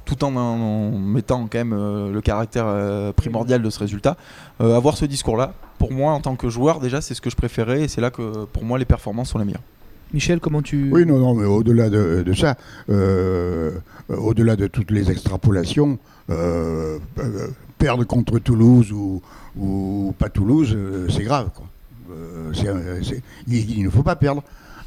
tout 0.04 0.22
en, 0.24 0.34
en 0.36 0.90
mettant 0.98 1.46
quand 1.50 1.58
même 1.58 1.72
euh, 1.72 2.12
le 2.12 2.20
caractère 2.20 2.64
euh, 2.66 3.12
primordial 3.12 3.62
de 3.62 3.70
ce 3.70 3.78
résultat, 3.78 4.16
euh, 4.60 4.76
avoir 4.76 4.96
ce 4.96 5.04
discours-là, 5.06 5.54
pour 5.78 5.92
moi 5.92 6.12
en 6.12 6.20
tant 6.20 6.36
que 6.36 6.48
joueur, 6.50 6.78
déjà 6.80 7.00
c'est 7.00 7.14
ce 7.14 7.20
que 7.20 7.30
je 7.30 7.36
préférais 7.36 7.82
et 7.84 7.88
c'est 7.88 8.00
là 8.02 8.10
que 8.10 8.44
pour 8.46 8.64
moi 8.64 8.78
les 8.78 8.84
performances 8.84 9.30
sont 9.30 9.38
les 9.38 9.44
meilleures. 9.46 9.62
Michel 10.12 10.40
comment 10.40 10.62
tu 10.62 10.90
Oui, 10.92 11.06
non, 11.06 11.18
non, 11.18 11.34
mais 11.34 11.46
au-delà 11.46 11.88
de, 11.90 12.22
de 12.24 12.32
ça, 12.34 12.56
au-delà 14.08 14.56
de 14.56 14.66
toutes 14.66 14.90
les 14.90 15.10
extrapolations, 15.10 15.98
euh, 16.30 16.98
euh, 17.18 17.48
perdre 17.78 18.04
contre 18.04 18.38
Toulouse 18.38 18.92
ou, 18.92 19.22
ou 19.58 20.14
pas 20.18 20.28
Toulouse, 20.28 20.72
euh, 20.76 21.08
c'est 21.08 21.24
grave. 21.24 21.48
quoi. 21.54 21.64
C'est, 22.52 22.68
c'est- 23.02 23.22
il, 23.48 23.78
il 23.78 23.84
ne 23.84 23.90
faut 23.90 24.02
pas 24.02 24.14
perdre. 24.16 24.42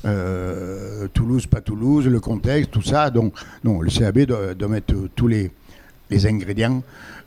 Euh, 0.06 1.08
Toulouse, 1.14 1.48
pas 1.48 1.62
Toulouse, 1.62 2.08
le 2.08 2.20
contexte, 2.20 2.72
tout 2.72 2.82
ça. 2.82 3.10
Donc, 3.10 3.34
non, 3.64 3.82
le 3.82 3.90
CAB 3.90 4.20
doit, 4.22 4.54
doit 4.54 4.68
mettre 4.68 4.94
tous 5.16 5.28
les, 5.28 5.52
les 6.10 6.26
ingrédients 6.28 6.84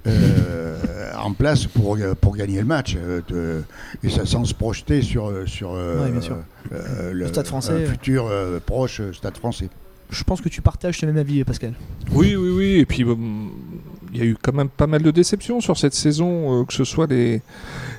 euh, 0.07 0.77
en 1.21 1.33
place 1.33 1.67
pour, 1.67 1.99
pour 2.21 2.37
gagner 2.37 2.61
le 2.61 2.67
match. 2.67 2.97
euh, 2.97 3.21
de- 3.29 3.63
et 4.03 4.09
ça 4.11 4.25
sans 4.25 4.45
se 4.45 4.55
projeter 4.55 5.03
sur, 5.03 5.33
sur 5.47 5.73
Ouais, 5.73 6.11
bien 6.11 6.21
sûr. 6.21 6.37
Le 7.13 7.27
Stade 7.27 7.47
français. 7.47 7.85
un 7.85 7.87
futur 7.87 8.27
euh, 8.27 8.61
proche 8.65 9.01
stade 9.13 9.37
français. 9.37 9.69
je 10.11 10.23
pense 10.25 10.41
que 10.41 10.49
tu 10.49 10.63
partages 10.63 10.99
ce 10.99 11.07
même 11.07 11.17
avis 11.19 11.43
Pascal 11.45 11.75
Oui, 12.13 12.35
oui, 12.37 12.51
oui. 12.51 12.65
Et 12.81 12.87
puis, 12.87 13.05
il 14.13 14.19
y 14.19 14.23
a 14.23 14.25
eu 14.25 14.37
quand 14.41 14.53
même 14.53 14.69
pas 14.69 14.87
mal 14.87 15.03
de 15.03 15.11
déceptions 15.11 15.61
sur 15.61 15.77
cette 15.79 15.95
saison, 15.95 16.61
euh, 16.61 16.65
que 16.65 16.73
ce 16.73 16.85
soit 16.85 17.07
les, 17.07 17.43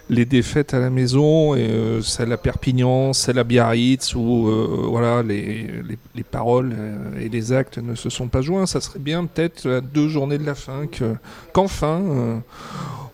les 0.10 0.25
défaites 0.25 0.74
à 0.74 0.80
la 0.80 0.89
maison, 0.89 1.56
et, 1.56 1.70
euh, 1.70 2.01
celle 2.01 2.32
à 2.34 2.38
Perpignan, 2.38 3.13
celle 3.13 3.39
à 3.39 3.44
Biarritz, 3.44 4.13
où 4.15 4.48
euh, 4.48 4.86
voilà, 4.89 5.24
les, 5.24 5.68
les, 5.88 5.98
les 6.15 6.24
paroles 6.24 6.74
et 7.20 7.30
les 7.30 7.53
actes 7.53 7.77
ne 7.77 7.96
se 7.96 8.10
sont 8.10 8.27
pas 8.27 8.41
joints. 8.41 8.65
Ça 8.65 8.82
serait 8.82 9.00
bien 9.00 9.25
peut-être 9.25 9.70
à 9.70 9.82
deux 9.82 10.10
journées 10.10 10.38
de 10.38 10.46
la 10.46 10.56
fin 10.56 10.88
que- 10.88 11.15
qu'enfin 11.53 12.41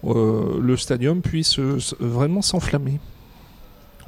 le 0.04 0.78
stadium 0.78 1.22
puisse 1.22 1.60
vraiment 2.00 2.42
s'enflammer. 2.42 3.00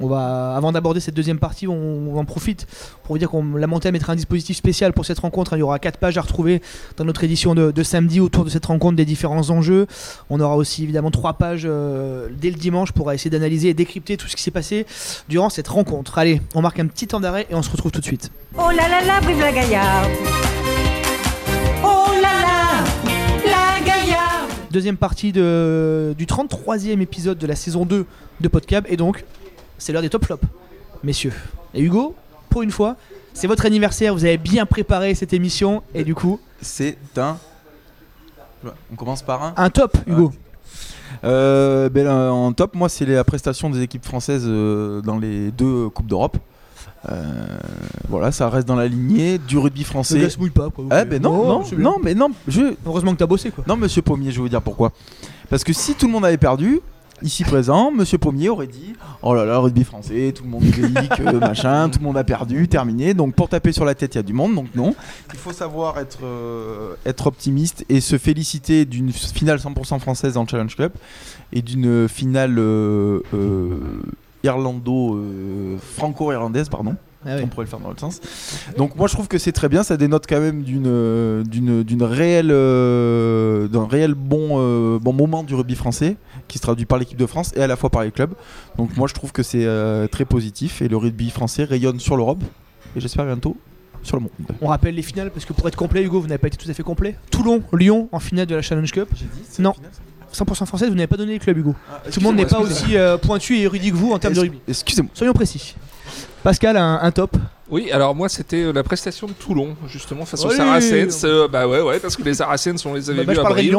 On 0.00 0.06
va, 0.06 0.56
avant 0.56 0.72
d'aborder 0.72 0.98
cette 1.00 1.14
deuxième 1.14 1.38
partie, 1.38 1.68
on, 1.68 1.74
on 1.74 2.18
en 2.18 2.24
profite 2.24 2.66
pour 3.04 3.14
vous 3.14 3.18
dire 3.18 3.28
qu'on 3.28 3.54
la 3.56 3.66
montée 3.66 3.92
mettra 3.92 4.14
un 4.14 4.16
dispositif 4.16 4.56
spécial 4.56 4.94
pour 4.94 5.04
cette 5.04 5.18
rencontre. 5.18 5.56
Il 5.56 5.60
y 5.60 5.62
aura 5.62 5.78
quatre 5.78 5.98
pages 5.98 6.16
à 6.16 6.22
retrouver 6.22 6.62
dans 6.96 7.04
notre 7.04 7.22
édition 7.22 7.54
de, 7.54 7.70
de 7.70 7.82
samedi 7.82 8.18
autour 8.18 8.44
de 8.44 8.50
cette 8.50 8.64
rencontre 8.64 8.96
des 8.96 9.04
différents 9.04 9.50
enjeux. 9.50 9.86
On 10.30 10.40
aura 10.40 10.56
aussi 10.56 10.84
évidemment 10.84 11.10
trois 11.10 11.34
pages 11.34 11.64
euh, 11.66 12.28
dès 12.40 12.50
le 12.50 12.56
dimanche 12.56 12.92
pour 12.92 13.12
essayer 13.12 13.30
d'analyser 13.30 13.68
et 13.68 13.74
décrypter 13.74 14.16
tout 14.16 14.26
ce 14.26 14.36
qui 14.36 14.42
s'est 14.42 14.50
passé 14.50 14.86
durant 15.28 15.50
cette 15.50 15.68
rencontre. 15.68 16.18
Allez, 16.18 16.40
on 16.54 16.62
marque 16.62 16.80
un 16.80 16.86
petit 16.86 17.06
temps 17.06 17.20
d'arrêt 17.20 17.46
et 17.50 17.54
on 17.54 17.62
se 17.62 17.70
retrouve 17.70 17.92
tout 17.92 18.00
de 18.00 18.04
suite. 18.06 18.30
Oh 18.56 18.70
là 18.70 18.88
là 18.88 19.04
là, 19.04 19.20
vive 19.20 19.38
la 19.38 19.52
Gaillarde 19.52 20.10
Oh 21.84 22.12
là 22.14 22.22
là, 22.22 22.84
la 23.44 23.84
Gaillarde 23.84 24.50
Deuxième 24.70 24.96
partie 24.96 25.32
de, 25.32 26.14
du 26.16 26.26
33e 26.26 27.00
épisode 27.00 27.38
de 27.38 27.46
la 27.46 27.56
saison 27.56 27.84
2 27.84 28.06
de 28.40 28.48
Podcab 28.48 28.86
et 28.88 28.96
donc 28.96 29.24
c'est 29.80 29.92
l'heure 29.92 30.02
des 30.02 30.10
top 30.10 30.24
flops, 30.24 30.44
messieurs. 31.02 31.32
Et 31.74 31.80
Hugo, 31.82 32.14
pour 32.48 32.62
une 32.62 32.70
fois, 32.70 32.96
c'est 33.32 33.46
votre 33.46 33.66
anniversaire, 33.66 34.14
vous 34.14 34.24
avez 34.24 34.38
bien 34.38 34.66
préparé 34.66 35.14
cette 35.14 35.32
émission 35.32 35.82
et 35.94 36.04
du 36.04 36.14
coup, 36.14 36.38
C'est 36.60 36.96
un. 37.16 37.38
On 38.92 38.94
commence 38.96 39.22
par 39.22 39.42
un. 39.42 39.54
un 39.56 39.70
top 39.70 39.96
Hugo. 40.06 40.32
Euh, 41.24 41.88
ben, 41.88 42.06
euh, 42.06 42.28
en 42.30 42.52
top, 42.52 42.74
moi, 42.74 42.88
c'est 42.88 43.06
la 43.06 43.24
prestation 43.24 43.70
des 43.70 43.82
équipes 43.82 44.04
françaises 44.04 44.44
euh, 44.46 45.00
dans 45.00 45.18
les 45.18 45.50
deux 45.50 45.88
Coupes 45.88 46.06
d'Europe. 46.06 46.36
Euh, 47.10 47.58
voilà, 48.10 48.30
ça 48.30 48.50
reste 48.50 48.68
dans 48.68 48.76
la 48.76 48.86
lignée 48.86 49.38
du 49.38 49.56
rugby 49.56 49.84
français. 49.84 50.20
gars 50.20 50.28
se 50.28 50.38
mouille 50.38 50.50
pas 50.50 50.68
quoi. 50.68 50.84
Ah 50.90 51.06
ben 51.06 51.20
non, 51.22 51.30
Oh, 51.32 51.46
non, 51.46 51.78
non, 51.78 51.96
mais 52.02 52.14
non, 52.14 52.28
je, 52.46 52.74
Heureusement 52.84 53.12
que 53.12 53.18
t'as 53.18 53.26
bossé 53.26 53.50
quoi. 53.50 53.64
non, 53.66 53.76
Monsieur 53.78 54.02
Pommier, 54.02 54.30
je 54.30 54.36
vais 54.36 54.42
vous 54.42 54.48
dire 54.50 54.60
pourquoi. 54.60 54.92
Parce 55.48 55.64
que 55.64 55.72
si 55.72 55.94
tout 55.94 56.06
le 56.06 56.12
monde 56.12 56.26
avait 56.26 56.36
perdu, 56.36 56.80
ici 57.22 57.44
présent, 57.44 57.90
Monsieur 57.90 58.18
Pommier 58.18 58.48
aurait 58.48 58.66
dit, 58.66 58.94
oh 59.22 59.34
là 59.34 59.44
là, 59.44 59.58
rugby 59.58 59.84
français, 59.84 60.32
tout 60.34 60.44
le 60.44 60.50
monde 60.50 60.64
euh, 60.64 61.40
machin, 61.40 61.88
tout 61.88 61.98
le 61.98 62.04
monde 62.04 62.16
a 62.16 62.24
perdu, 62.24 62.68
terminé. 62.68 63.14
Donc 63.14 63.34
pour 63.34 63.48
taper 63.48 63.72
sur 63.72 63.84
la 63.84 63.94
tête, 63.94 64.14
il 64.14 64.18
y 64.18 64.20
a 64.20 64.22
du 64.22 64.32
monde, 64.32 64.54
donc 64.54 64.74
non. 64.74 64.94
Il 65.32 65.38
faut 65.38 65.52
savoir 65.52 65.98
être, 65.98 66.24
euh, 66.24 66.94
être 67.06 67.26
optimiste 67.26 67.84
et 67.88 68.00
se 68.00 68.18
féliciter 68.18 68.84
d'une 68.84 69.12
finale 69.12 69.58
100% 69.58 69.98
française 69.98 70.34
dans 70.34 70.42
le 70.42 70.48
Challenge 70.48 70.74
Club 70.74 70.92
et 71.52 71.62
d'une 71.62 72.08
finale 72.08 72.58
euh, 72.58 73.20
euh, 73.34 74.02
irlando, 74.42 75.16
euh, 75.16 75.76
franco-irlandaise, 75.78 76.68
pardon. 76.68 76.96
Ah. 77.26 77.36
On 77.42 77.48
pourrait 77.48 77.66
le 77.66 77.70
faire 77.70 77.80
dans 77.80 77.88
l'autre 77.88 78.00
sens. 78.00 78.20
Donc 78.78 78.96
moi 78.96 79.06
je 79.06 79.12
trouve 79.12 79.28
que 79.28 79.36
c'est 79.36 79.52
très 79.52 79.68
bien, 79.68 79.82
ça 79.82 79.96
dénote 79.96 80.24
quand 80.26 80.40
même 80.40 80.62
d'une 80.62 80.86
euh, 80.86 81.44
d'une 81.44 81.82
d'une 81.82 82.02
réelle 82.02 82.50
euh, 82.50 83.68
d'un 83.68 83.86
réel 83.86 84.14
bon 84.14 84.52
euh, 84.52 84.98
bon 84.98 85.12
moment 85.12 85.42
du 85.42 85.54
rugby 85.54 85.74
français 85.74 86.16
qui 86.48 86.56
se 86.56 86.62
traduit 86.62 86.86
par 86.86 86.98
l'équipe 86.98 87.18
de 87.18 87.26
France 87.26 87.52
et 87.56 87.62
à 87.62 87.66
la 87.66 87.76
fois 87.76 87.90
par 87.90 88.04
les 88.04 88.10
clubs. 88.10 88.32
Donc 88.78 88.96
moi 88.96 89.06
je 89.06 89.12
trouve 89.14 89.32
que 89.32 89.42
c'est 89.42 89.66
euh, 89.66 90.06
très 90.06 90.24
positif 90.24 90.80
et 90.80 90.88
le 90.88 90.96
rugby 90.96 91.30
français 91.30 91.64
rayonne 91.64 92.00
sur 92.00 92.16
l'Europe 92.16 92.42
et 92.96 93.00
j'espère 93.00 93.26
bientôt 93.26 93.56
sur 94.02 94.16
le 94.16 94.22
monde. 94.22 94.30
On 94.62 94.68
rappelle 94.68 94.94
les 94.94 95.02
finales 95.02 95.30
parce 95.30 95.44
que 95.44 95.52
pour 95.52 95.68
être 95.68 95.76
complet 95.76 96.02
Hugo, 96.02 96.20
vous 96.20 96.26
n'avez 96.26 96.38
pas 96.38 96.48
été 96.48 96.56
tout 96.56 96.70
à 96.70 96.72
fait 96.72 96.82
complet. 96.82 97.16
Toulon, 97.30 97.62
Lyon 97.74 98.08
en 98.12 98.20
finale 98.20 98.46
de 98.46 98.54
la 98.54 98.62
Challenge 98.62 98.90
Cup. 98.90 99.08
Non. 99.58 99.74
100% 100.32 100.64
française, 100.64 100.88
vous 100.88 100.94
n'avez 100.94 101.06
pas 101.06 101.16
donné 101.16 101.32
les 101.32 101.38
clubs 101.38 101.58
Hugo. 101.58 101.74
Tout 102.10 102.20
le 102.20 102.24
monde 102.24 102.36
n'est 102.36 102.46
pas 102.46 102.60
aussi 102.60 102.96
euh, 102.96 103.18
pointu 103.18 103.56
et 103.56 103.62
érudit 103.62 103.90
que 103.90 103.96
vous 103.96 104.12
en 104.12 104.18
termes 104.18 104.34
de 104.34 104.40
rugby. 104.40 104.60
Excusez-moi. 104.68 105.10
Soyons 105.14 105.32
précis. 105.32 105.74
Pascal 106.42 106.76
un, 106.76 106.98
un 107.04 107.12
top. 107.12 107.36
Oui, 107.70 107.90
alors 107.92 108.14
moi 108.14 108.28
c'était 108.28 108.64
euh, 108.64 108.72
la 108.72 108.82
prestation 108.82 109.26
de 109.26 109.32
Toulon, 109.32 109.76
justement, 109.86 110.24
face 110.24 110.44
aux 110.44 110.50
Saracens. 110.50 111.22
Euh, 111.24 111.46
bah 111.48 111.68
ouais, 111.68 111.80
ouais, 111.80 111.98
parce 112.00 112.16
que 112.16 112.22
les 112.22 112.34
Saracens, 112.34 112.84
on 112.84 112.94
les 112.94 113.10
avait 113.10 113.24
Bah, 113.24 113.34
bah, 113.34 113.40
vus 113.42 113.46
à 113.46 113.50
Brive. 113.50 113.78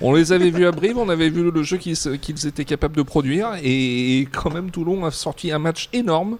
On 0.00 0.12
les 0.14 0.32
avait 0.32 0.50
vus 0.50 0.66
à 0.66 0.72
Brive, 0.72 0.98
on 0.98 1.08
avait 1.08 1.30
vu 1.30 1.50
le 1.50 1.62
jeu 1.62 1.76
qu'ils 1.76 2.46
étaient 2.46 2.64
capables 2.64 2.96
de 2.96 3.02
produire. 3.02 3.50
Et 3.62 4.26
quand 4.32 4.52
même, 4.52 4.70
Toulon 4.70 5.04
a 5.04 5.10
sorti 5.10 5.52
un 5.52 5.58
match 5.58 5.88
énorme 5.92 6.38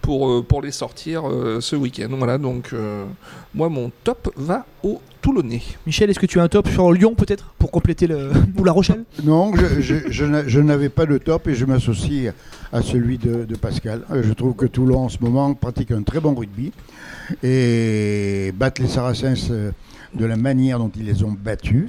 pour, 0.00 0.28
euh, 0.28 0.42
pour 0.42 0.62
les 0.62 0.72
sortir 0.72 1.28
euh, 1.28 1.60
ce 1.60 1.76
week-end. 1.76 2.08
Voilà, 2.18 2.38
donc 2.38 2.70
euh, 2.72 3.04
moi 3.54 3.68
mon 3.68 3.90
top 4.04 4.32
va 4.36 4.66
au 4.82 5.00
Toulonnais. 5.22 5.60
Michel, 5.86 6.08
est-ce 6.08 6.18
que 6.18 6.24
tu 6.26 6.40
as 6.40 6.42
un 6.42 6.48
top 6.48 6.66
sur 6.68 6.90
Lyon 6.92 7.14
peut-être 7.14 7.52
pour 7.58 7.70
compléter 7.70 8.06
le 8.06 8.30
ou 8.58 8.64
La 8.64 8.72
Rochelle? 8.72 9.04
Non, 9.22 9.52
je, 9.54 9.80
je- 9.82 10.10
je 10.10 10.24
n'a- 10.24 10.48
je 10.48 10.60
n'avais 10.60 10.88
pas 10.88 11.04
de 11.04 11.18
top 11.18 11.46
et 11.48 11.54
je 11.54 11.66
m'associe 11.66 12.32
à 12.72 12.80
celui 12.82 13.18
de, 13.18 13.44
de 13.44 13.56
Pascal. 13.56 14.02
Je 14.10 14.32
trouve 14.32 14.54
que 14.54 14.64
Toulon 14.64 15.00
en 15.00 15.08
ce 15.10 15.18
moment 15.20 15.52
pratique 15.54 15.90
un 15.90 16.02
très 16.02 16.20
bon 16.20 16.32
rugby 16.40 16.72
et 17.42 18.52
battre 18.56 18.82
les 18.82 18.88
Saracens 18.88 19.48
euh, 19.50 19.70
de 20.14 20.24
la 20.24 20.36
manière 20.36 20.78
dont 20.78 20.90
ils 20.96 21.04
les 21.04 21.22
ont 21.24 21.32
battus 21.38 21.88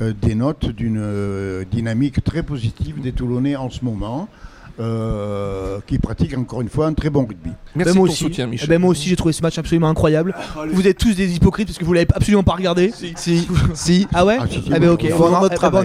euh, 0.00 0.12
dénote 0.20 0.66
d'une 0.70 0.98
euh, 1.00 1.64
dynamique 1.70 2.22
très 2.24 2.42
positive 2.42 3.00
des 3.00 3.12
Toulonnais 3.12 3.56
en 3.56 3.70
ce 3.70 3.84
moment. 3.84 4.28
euh, 4.80 5.80
qui 5.86 5.98
pratiquent 5.98 6.36
encore 6.38 6.62
une 6.62 6.70
fois 6.70 6.86
un 6.86 6.94
très 6.94 7.10
bon 7.10 7.26
rugby. 7.26 7.50
Merci 7.76 7.92
Ben, 7.92 7.98
moi 7.98 8.04
de 8.04 8.08
ton 8.08 8.12
aussi. 8.14 8.24
soutien, 8.24 8.46
Eh 8.48 8.50
Michel. 8.52 8.68
ben, 8.70 8.80
moi 8.80 8.88
aussi 8.90 9.06
j'ai 9.06 9.16
trouvé 9.16 9.34
ce 9.34 9.42
match 9.42 9.58
absolument 9.58 9.88
incroyable. 9.90 10.34
Vous 10.72 10.88
êtes 10.88 10.96
tous 10.96 11.14
des 11.14 11.36
hypocrites 11.36 11.68
parce 11.68 11.78
que 11.78 11.84
vous 11.84 11.92
l'avez 11.92 12.08
absolument 12.14 12.42
pas 12.42 12.54
regardé. 12.54 12.90
Si, 13.14 13.46
si. 13.74 14.08
Ah 14.14 14.24
ouais 14.24 14.38
Ah, 14.40 14.46
si, 14.48 14.62
si, 14.62 14.70
Ah 14.72 14.78
ben 14.78 14.88
ok, 14.88 15.04
on, 15.10 15.12
en, 15.12 15.16
eh 15.16 15.20
ben, 15.20 15.26
on 15.26 15.34
en 15.34 15.40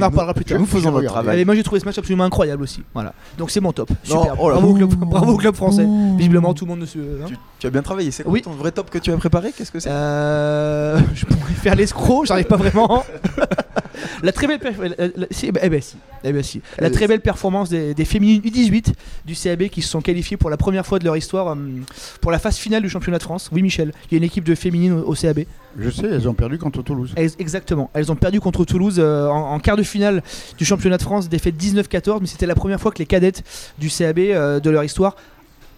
reparlera 0.09 0.33
plus 0.33 0.45
tard. 0.45 0.57
Nous 0.57 0.65
faisons 0.65 0.91
notre 0.93 1.05
travail. 1.05 1.33
Allez, 1.33 1.43
moi 1.43 1.53
j'ai 1.55 1.63
trouvé 1.63 1.81
ce 1.81 1.85
match 1.85 1.97
absolument 1.97 2.23
incroyable 2.23 2.63
aussi. 2.63 2.81
Voilà. 2.93 3.13
Donc 3.37 3.51
c'est 3.51 3.59
mon 3.59 3.73
top. 3.73 3.89
Super. 4.03 4.35
oh 4.39 4.49
bravo, 4.51 4.69
au 4.69 4.73
club, 4.73 4.89
bravo 4.95 5.33
au 5.33 5.37
club 5.37 5.53
français. 5.55 5.85
Visiblement 6.17 6.53
tout 6.53 6.63
le 6.63 6.69
monde 6.69 6.79
ne 6.79 6.85
se. 6.85 6.97
hein. 6.97 7.27
Tu, 7.59 7.67
as 7.67 7.69
bien 7.71 7.81
travaillé. 7.81 8.11
C'est 8.11 8.23
quoi 8.23 8.31
Oui. 8.33 8.41
ton 8.41 8.51
vrai 8.51 8.71
top 8.71 8.89
que 8.89 8.97
tu 8.99 9.11
as 9.11 9.17
préparé? 9.17 9.51
Qu'est-ce 9.51 9.71
que 9.71 9.79
c'est? 9.79 9.89
Euh, 9.89 10.99
je 11.15 11.25
pourrais 11.25 11.53
faire 11.53 11.75
l'escroc, 11.75 12.25
j'arrive 12.25 12.45
pas 12.45 12.55
vraiment. 12.57 13.03
la 14.23 14.31
très 14.31 14.47
belle, 14.47 14.59
perf- 14.59 14.79
la- 14.97 15.07
la- 15.15 15.27
si, 15.31 15.49
si. 15.51 16.43
Si. 16.43 16.61
La 16.79 16.89
très 16.89 17.07
belle 17.07 17.21
performance 17.21 17.69
des, 17.69 17.93
des 17.93 18.05
féminines 18.05 18.41
U18 18.41 18.93
du 19.25 19.33
CAB 19.35 19.69
qui 19.69 19.81
se 19.81 19.89
sont 19.89 20.01
qualifiées 20.01 20.37
pour 20.37 20.49
la 20.49 20.57
première 20.57 20.85
fois 20.85 20.99
de 20.99 21.05
leur 21.05 21.17
histoire 21.17 21.47
euh, 21.49 21.55
pour 22.21 22.31
la 22.31 22.39
phase 22.39 22.57
finale 22.57 22.81
du 22.83 22.89
championnat 22.89 23.17
de 23.17 23.23
France. 23.23 23.49
Oui, 23.51 23.61
Michel, 23.61 23.91
il 24.05 24.13
y 24.13 24.15
a 24.15 24.17
une 24.17 24.23
équipe 24.23 24.43
de 24.43 24.55
féminines 24.55 24.93
au, 24.93 25.11
au 25.11 25.13
CAB. 25.15 25.39
Je 25.79 25.89
sais, 25.89 26.05
elles 26.11 26.27
ont 26.27 26.33
perdu 26.33 26.57
contre 26.57 26.81
Toulouse. 26.83 27.13
Elles- 27.15 27.31
exactement. 27.39 27.89
Elles 27.93 28.11
ont 28.11 28.15
perdu 28.15 28.39
contre 28.39 28.65
Toulouse 28.65 28.97
euh, 28.99 29.27
en, 29.27 29.53
en 29.53 29.59
quart 29.59 29.77
de 29.77 29.83
finale 29.83 30.21
du 30.57 30.65
championnat 30.65 30.97
de 30.97 31.03
France, 31.03 31.29
défaite 31.29 31.55
19-14, 31.55 32.17
mais 32.21 32.27
c'était 32.27 32.45
la 32.47 32.55
première 32.55 32.79
fois 32.79 32.91
que 32.91 32.99
les 32.99 33.05
cadettes 33.05 33.43
du 33.79 33.89
CAB 33.89 34.19
euh, 34.19 34.59
de 34.59 34.69
leur 34.69 34.83
histoire 34.83 35.15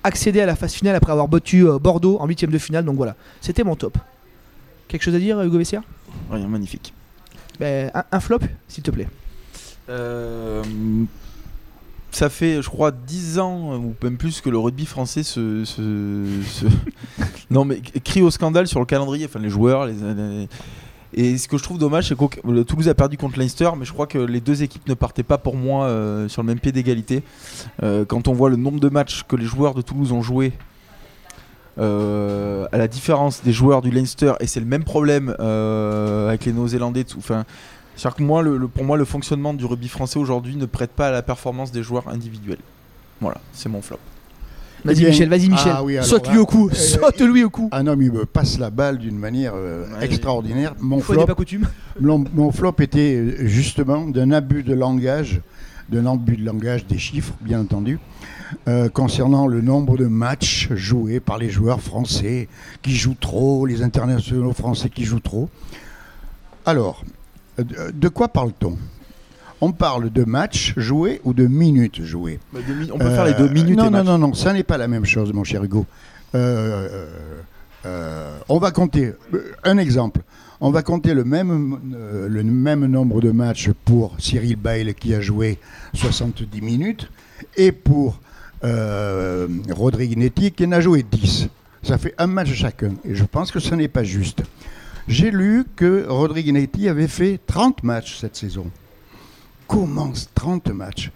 accédaient 0.03 0.41
à 0.41 0.45
la 0.45 0.55
phase 0.55 0.73
finale 0.73 0.95
après 0.95 1.12
avoir 1.12 1.27
battu 1.27 1.67
euh, 1.67 1.79
Bordeaux 1.79 2.17
en 2.19 2.27
huitième 2.27 2.51
de 2.51 2.57
finale. 2.57 2.85
Donc 2.85 2.95
voilà, 2.95 3.15
c'était 3.41 3.63
mon 3.63 3.75
top. 3.75 3.97
Quelque 4.88 5.03
chose 5.03 5.15
à 5.15 5.19
dire, 5.19 5.41
Hugo 5.41 5.57
Vessière 5.57 5.83
Rien, 6.31 6.47
magnifique. 6.47 6.93
Ben, 7.59 7.91
un, 7.93 8.03
un 8.12 8.19
flop, 8.19 8.39
s'il 8.67 8.83
te 8.83 8.91
plaît. 8.91 9.07
Euh, 9.89 10.63
ça 12.12 12.29
fait, 12.29 12.62
je 12.62 12.69
crois, 12.69 12.91
10 12.91 13.39
ans 13.39 13.75
ou 13.77 13.93
même 14.03 14.17
plus 14.17 14.41
que 14.41 14.49
le 14.49 14.57
rugby 14.57 14.85
français 14.85 15.23
se, 15.23 15.63
se- 15.65 16.41
se- 16.47 16.65
non 17.51 17.65
mais 17.65 17.81
crie 17.81 18.21
au 18.21 18.31
scandale 18.31 18.67
sur 18.67 18.79
le 18.79 18.85
calendrier, 18.85 19.25
enfin 19.25 19.39
les 19.39 19.49
joueurs, 19.49 19.85
les, 19.85 19.93
les- 19.93 20.47
et 21.13 21.38
ce 21.38 21.48
que 21.48 21.58
je 21.58 21.63
trouve 21.63 21.80
dommage, 21.80 22.08
c'est 22.08 22.15
que 22.15 22.62
Toulouse 22.63 22.88
a 22.88 22.93
perdu 22.93 23.17
contre 23.17 23.39
Leinster, 23.39 23.72
mais 23.78 23.86
je 23.86 23.93
crois 23.93 24.08
que 24.08 24.19
les 24.19 24.41
deux 24.41 24.62
équipes 24.62 24.88
ne 24.88 24.93
partaient 24.93 25.24
pas 25.24 25.38
pour 25.38 25.56
moi 25.56 25.86
euh, 25.86 26.28
sur 26.28 26.43
le 26.43 26.48
même 26.48 26.60
pied 26.60 26.72
d'égalité. 26.72 27.24
Euh, 27.82 28.06
quand 28.06 28.28
on 28.28 28.34
voit 28.34 28.50
le 28.50 28.58
nombre 28.58 28.80
de 28.80 28.89
matchs 28.89 29.24
que 29.24 29.36
les 29.36 29.45
joueurs 29.45 29.74
de 29.74 29.82
Toulouse 29.82 30.12
ont 30.12 30.22
joué, 30.22 30.54
euh, 31.80 32.67
à 32.72 32.78
la 32.78 32.88
différence 32.88 33.41
des 33.41 33.54
joueurs 33.54 33.82
du 33.82 33.89
Leinster, 33.89 34.34
et 34.39 34.48
c'est 34.48 34.60
le 34.60 34.65
même 34.65 34.84
problème 34.84 35.30
avec 35.30 36.45
les 36.45 36.54
Néo-Zélandais, 36.54 37.06
enfin. 37.17 37.45
C'est-à-dire 37.95 38.15
que 38.15 38.65
pour 38.67 38.86
moi, 38.86 38.95
le 38.98 39.06
fonctionnement 39.06 39.54
du 39.54 39.65
rugby 39.65 39.89
français 39.89 40.19
aujourd'hui 40.19 40.56
ne 40.56 40.65
prête 40.65 40.91
pas 40.91 41.08
à 41.08 41.12
la 41.12 41.22
performance 41.22 41.74
des 41.74 41.84
joueurs 41.84 42.08
individuels. 42.08 42.62
Voilà, 43.19 43.41
c'est 43.52 43.67
mon 43.67 43.82
flop. 43.82 44.00
Vas-y, 44.85 44.95
Eh 44.97 44.99
bien, 44.99 45.09
Michel, 45.09 45.29
vas-y, 45.29 45.49
Michel. 45.49 45.71
ah 45.75 45.83
oui, 45.83 45.97
Saute-lui 46.01 46.37
au 46.37 46.45
cou, 46.45 46.69
euh, 46.69 46.73
saute-lui 46.73 47.43
au 47.43 47.49
cou. 47.49 47.69
Un 47.71 47.85
homme, 47.87 48.01
il 48.01 48.11
me 48.11 48.25
passe 48.25 48.57
la 48.59 48.69
balle 48.69 48.97
d'une 48.97 49.17
manière 49.17 49.53
euh, 49.55 49.85
Ouais. 49.99 50.05
extraordinaire. 50.05 50.73
Mon 50.79 50.99
flop, 51.01 51.25
pas 51.25 51.35
coutume. 51.35 51.67
mon, 51.99 52.23
mon 52.33 52.51
flop 52.51 52.75
était 52.79 53.15
euh, 53.15 53.45
justement 53.47 54.05
d'un 54.07 54.31
abus 54.31 54.63
de 54.63 54.73
langage, 54.73 55.41
d'un 55.89 56.05
abus 56.05 56.37
de 56.37 56.45
langage 56.45 56.85
des 56.85 56.97
chiffres, 56.97 57.33
bien 57.41 57.59
entendu, 57.61 57.99
euh, 58.67 58.89
concernant 58.89 59.47
le 59.47 59.61
nombre 59.61 59.97
de 59.97 60.05
matchs 60.05 60.69
joués 60.73 61.19
par 61.19 61.37
les 61.37 61.49
joueurs 61.49 61.81
français 61.81 62.47
qui 62.81 62.95
jouent 62.95 63.17
trop, 63.19 63.65
les 63.65 63.81
internationaux 63.81 64.53
français 64.53 64.89
qui 64.89 65.03
jouent 65.03 65.19
trop. 65.19 65.49
Alors, 66.65 67.03
de 67.57 68.07
quoi 68.07 68.27
parle-t-on? 68.29 68.77
On 69.62 69.72
parle 69.72 70.10
de 70.10 70.24
matchs 70.24 70.74
joués 70.78 71.22
ou 71.24 71.34
de 71.34 71.45
minutes 71.45 72.02
jouées 72.04 72.39
on 72.93 72.98
peut 72.98 73.10
faire 73.10 73.26
les 73.26 73.34
deux 73.34 73.50
euh, 73.50 73.54
minutes 73.54 73.78
Non, 73.78 73.88
et 73.88 73.89
non, 73.89 73.98
match. 73.98 74.06
non, 74.06 74.17
non, 74.17 74.34
ça 74.34 74.54
n'est 74.54 74.63
pas 74.63 74.78
la 74.78 74.88
même 74.88 75.06
chose, 75.06 75.34
mon 75.34 75.43
cher 75.43 75.63
Hugo. 75.63 75.86
Euh, 76.36 77.08
euh, 77.86 78.38
on 78.48 78.60
va 78.60 78.72
compter 78.72 79.13
un 79.63 79.78
exemple. 79.78 80.22
On 80.62 80.72
va 80.72 80.82
compter 80.82 81.13
le 81.13 81.24
même, 81.24 81.80
le 82.28 82.43
même 82.43 82.86
nombre 82.86 83.22
de 83.22 83.32
matchs 83.32 83.69
pour 83.86 84.15
Cyril 84.19 84.58
Bail 84.58 84.93
qui 84.93 85.13
a 85.13 85.22
joué 85.22 85.58
70 85.93 86.62
minutes 86.62 87.10
et 87.56 87.72
pour 87.72 88.19
Rodrigue 88.62 90.17
Netti 90.17 90.52
qui 90.52 90.65
en 90.65 90.74
a 90.74 90.82
joué 90.82 91.06
10. 91.10 91.48
Ça 91.82 91.98
fait 91.98 92.13
un 92.17 92.28
match 92.28 92.52
chacun 92.54 92.91
et 93.06 93.15
je 93.15 93.24
pense 93.24 93.52
que 93.52 93.60
ce 93.60 93.74
n'est 93.74 93.88
pas 93.88 94.04
juste. 94.04 94.43
J'ai 95.08 95.32
lu 95.32 95.63
que 95.78 96.06
Rodrigue 96.08 96.52
Netti 96.54 96.89
avait 96.89 97.08
fait 97.08 97.39
30 97.48 97.84
matchs 97.84 98.19
cette 98.19 98.36
saison. 98.36 98.65
Comment 99.69 100.12
30 100.34 100.69
matchs 100.73 101.12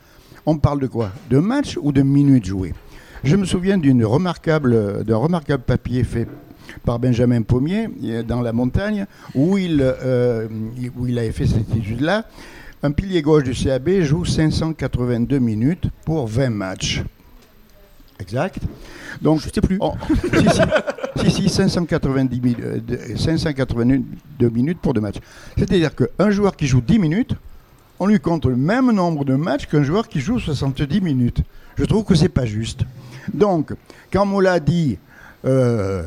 On 0.46 0.58
parle 0.58 0.80
de 0.80 0.88
quoi? 0.88 1.12
De 1.32 1.40
matchs 1.40 1.78
ou 1.82 1.92
de 1.92 2.04
minutes 2.04 2.46
jouées? 2.46 2.74
Je 3.24 3.36
me 3.36 3.46
souviens 3.46 3.78
d'une 3.80 4.06
remarquable, 4.06 5.04
d'un 5.04 5.18
remarquable 5.18 5.64
papier 5.64 6.04
fait 6.04 6.28
par 6.86 7.00
Benjamin 7.00 7.42
Pommier 7.42 7.90
euh, 8.04 8.22
dans 8.24 8.42
la 8.42 8.54
montagne 8.54 9.06
où 9.34 9.58
il, 9.58 9.80
euh, 9.82 10.48
où 10.96 11.08
il 11.08 11.18
avait 11.18 11.32
fait 11.32 11.48
cette 11.48 11.76
étude-là. 11.76 12.26
Un 12.84 12.92
pilier 12.92 13.22
gauche 13.24 13.44
du 13.44 13.54
CAB 13.54 14.02
joue 14.02 14.24
582 14.24 15.40
minutes 15.40 15.86
pour 16.06 16.28
20 16.28 16.50
matchs. 16.52 17.02
Exact. 18.20 18.58
Donc, 19.22 19.40
Je 19.42 19.50
sais 19.54 19.62
plus. 19.62 19.80
Si, 21.16 21.30
si, 21.30 21.32
si, 21.32 21.44
si, 21.44 21.50
590 21.50 22.42
mi- 22.42 22.56
euh, 22.60 22.80
de- 22.80 23.18
582 23.18 24.50
minutes 24.50 24.80
pour 24.82 24.94
deux 24.94 25.02
matchs. 25.02 25.18
C'est-à-dire 25.58 25.92
qu'un 25.96 26.30
joueur 26.32 26.56
qui 26.56 26.68
joue 26.68 26.82
10 26.82 27.00
minutes, 27.00 27.36
on 28.04 28.06
lui 28.06 28.20
compte 28.20 28.46
le 28.46 28.58
même 28.58 28.92
nombre 28.92 29.24
de 29.24 29.34
matchs 29.34 29.66
qu'un 29.66 29.82
joueur 29.82 30.10
qui 30.10 30.20
joue 30.20 30.38
70 30.38 31.00
minutes. 31.00 31.42
Je 31.78 31.86
trouve 31.86 32.04
que 32.04 32.16
c'est 32.16 32.28
pas 32.28 32.46
juste. 32.46 32.82
Donc, 33.34 33.74
quand 34.12 34.26
Mola 34.26 34.60
dit 34.60 34.98
euh, 35.46 36.04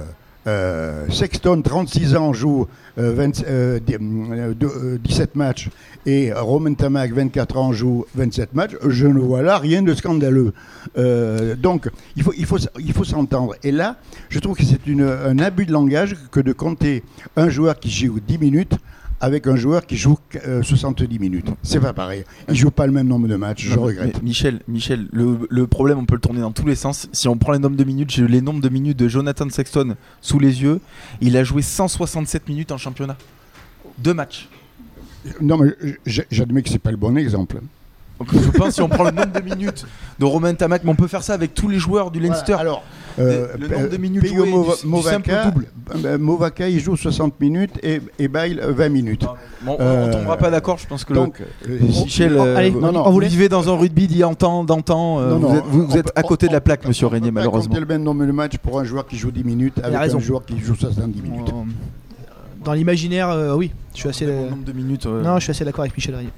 euh, 0.47 1.09
Sexton, 1.09 1.63
36 1.63 2.15
ans, 2.17 2.35
joue 2.35 2.67
euh, 2.99 3.15
20 3.15 3.45
euh, 3.49 4.99
17 4.99 5.37
matchs 5.37 5.71
et 6.05 6.35
Romain 6.35 6.75
Tamac, 6.75 7.15
24 7.15 7.57
ans, 7.57 7.73
joue 7.73 8.05
27 8.15 8.53
matchs, 8.53 8.77
je 8.87 9.07
ne 9.07 9.19
vois 9.19 9.41
là 9.41 9.57
rien 9.57 9.81
de 9.81 9.95
scandaleux. 9.95 10.53
Donc, 11.57 11.89
il 12.15 12.45
faut, 12.45 13.05
s'entendre. 13.05 13.55
Et 13.63 13.73
là, 13.73 13.97
je 14.29 14.39
trouve 14.39 14.55
que 14.55 14.65
c'est 14.65 14.81
un 15.01 15.39
abus 15.39 15.65
de 15.65 15.73
langage 15.73 16.15
que 16.31 16.41
de 16.41 16.53
compter 16.53 17.03
un 17.37 17.49
joueur 17.49 17.81
qui 17.81 17.91
joue 17.91 18.21
10 18.21 18.37
minutes 18.37 18.77
avec 19.21 19.47
un 19.47 19.57
joueur 19.57 19.87
qui 19.87 19.97
joue 19.97 20.19
euh, 20.47 20.63
70 20.63 21.19
minutes. 21.19 21.47
C'est 21.63 21.81
pas 21.81 21.93
pareil. 21.93 22.25
Il 22.49 22.55
joue 22.55 22.71
pas 22.71 22.87
le 22.87 22.93
même 22.93 23.09
nombre 23.09 23.29
de 23.29 23.37
matchs, 23.37 23.65
je 23.65 23.79
regrette. 23.79 24.23
Michel, 24.23 24.61
Michel 24.69 25.09
le, 25.13 25.47
le 25.49 25.67
problème, 25.67 25.99
on 25.99 26.05
peut 26.05 26.15
le 26.15 26.21
tourner 26.21 26.41
dans 26.41 26.53
tous 26.53 26.67
les 26.67 26.75
sens. 26.75 27.09
Si 27.13 27.29
on 27.29 27.37
prend 27.37 27.53
les 27.53 27.59
nombres 27.59 27.77
de 27.77 27.85
minutes, 27.85 28.11
j'ai 28.11 28.27
les 28.27 28.41
nombres 28.41 28.61
de 28.61 28.69
minutes 28.69 28.99
de 28.99 29.09
Jonathan 29.09 29.49
Sexton 29.49 29.97
sous 30.21 30.39
les 30.39 30.63
yeux. 30.63 30.81
Il 31.21 31.37
a 31.37 31.45
joué 31.45 31.63
167 31.63 32.49
minutes 32.49 32.73
en 32.73 32.79
championnat. 32.79 33.17
Deux 33.99 34.15
matchs. 34.15 34.49
Non, 35.41 35.59
mais 35.59 35.73
j'admets 36.07 36.63
que 36.63 36.69
c'est 36.69 36.79
pas 36.79 36.91
le 36.91 36.97
bon 36.97 37.17
exemple. 37.17 37.61
Donc 38.19 38.29
je 38.33 38.51
pense 38.51 38.75
si 38.75 38.81
on 38.83 38.89
prend 38.89 39.05
le 39.05 39.11
nombre 39.11 39.33
de 39.33 39.41
minutes 39.41 39.85
de 40.19 40.25
Romain 40.25 40.55
Tamac, 40.55 40.83
mais 40.85 40.91
on 40.91 40.95
peut 40.95 41.07
faire 41.07 41.23
ça 41.23 41.35
avec 41.35 41.53
tous 41.55 41.69
les 41.69 41.79
joueurs 41.79 42.11
du 42.11 42.19
Leinster. 42.19 42.55
Voilà, 42.55 42.61
alors, 42.71 42.83
euh, 43.19 43.49
le 43.59 43.69
nombre 43.69 43.89
de 43.91 43.95
euh, 43.95 43.99
minutes 43.99 44.27
jouées 44.27 44.45
du- 44.47 44.53
du 44.53 44.87
Movaca, 44.87 45.11
simple 45.17 45.31
double. 45.45 45.67
euh, 46.07 46.17
Movaca, 46.19 46.69
il 46.69 46.81
joue 46.81 46.97
60 46.97 47.39
minutes 47.41 47.73
et, 47.83 48.01
et 48.19 48.29
Bail 48.29 48.59
euh, 48.63 48.73
20 48.73 48.89
minutes. 48.89 49.27
Bon, 49.63 49.77
on- 49.79 49.83
Euh, 49.83 50.07
on 50.09 50.13
tombera 50.13 50.37
pas 50.39 50.51
d'accord, 50.51 50.79
je 50.79 50.87
pense 50.87 51.05
que 51.05 51.13
le- 51.13 51.19
Donc, 51.21 51.43
euh, 51.69 51.79
Michel, 51.83 52.35
Oh, 52.39 52.43
euh, 52.43 52.57
allez, 52.57 52.71
vous, 52.71 52.81
non, 52.81 52.91
non, 52.93 53.03
vous 53.03 53.09
on 53.09 53.13
vous 53.13 53.21
vivez 53.21 53.49
dans 53.51 53.69
un 53.73 53.77
rugby 53.77 54.07
d'il 54.07 54.17
y 54.19 54.23
a 54.23 54.35
temps, 54.35 54.65
d'antan. 54.65 55.21
euh, 55.21 55.31
Non, 55.31 55.39
non, 55.39 55.49
vous 55.49 55.57
êtes, 55.57 55.65
vous- 55.67 55.83
on 55.83 55.87
vous 55.87 55.97
êtes 55.99 56.07
peut- 56.07 56.13
à 56.17 56.23
côté 56.23 56.47
on- 56.47 56.49
de 56.49 56.53
la 56.55 56.61
plaque, 56.63 56.87
monsieur 56.89 57.07
on 57.07 57.11
peut 57.11 57.15
Régnier, 57.17 57.31
malheureusement. 57.31 57.69
compter 57.69 57.81
le 57.81 57.87
même 57.87 58.03
nombre 58.03 58.25
de 58.25 58.33
matchs 58.33 58.57
pour 58.59 58.81
un 58.81 58.85
joueur 58.85 59.07
qui 59.07 59.17
joue 59.19 59.31
10 59.31 59.45
minutes 59.45 59.79
avec 59.83 59.99
raison. 59.99 60.17
un 60.17 60.21
joueur 60.21 60.43
qui 60.45 60.59
joue 60.59 60.75
70 60.75 61.21
minutes. 61.21 61.53
Dans 62.65 62.73
l'imaginaire, 62.73 63.29
euh, 63.31 63.55
oui. 63.55 63.73
Je 63.95 64.01
suis 64.01 64.09
assez. 64.09 64.25
Le 64.27 64.33
nombre 64.51 64.65
de 64.65 64.73
minutes. 64.73 65.07
euh, 65.07 65.23
Non, 65.23 65.37
je 65.37 65.43
suis 65.45 65.51
assez 65.53 65.65
d'accord 65.65 65.83
avec 65.83 65.95
Michel 65.97 66.15
Rayet. 66.17 66.31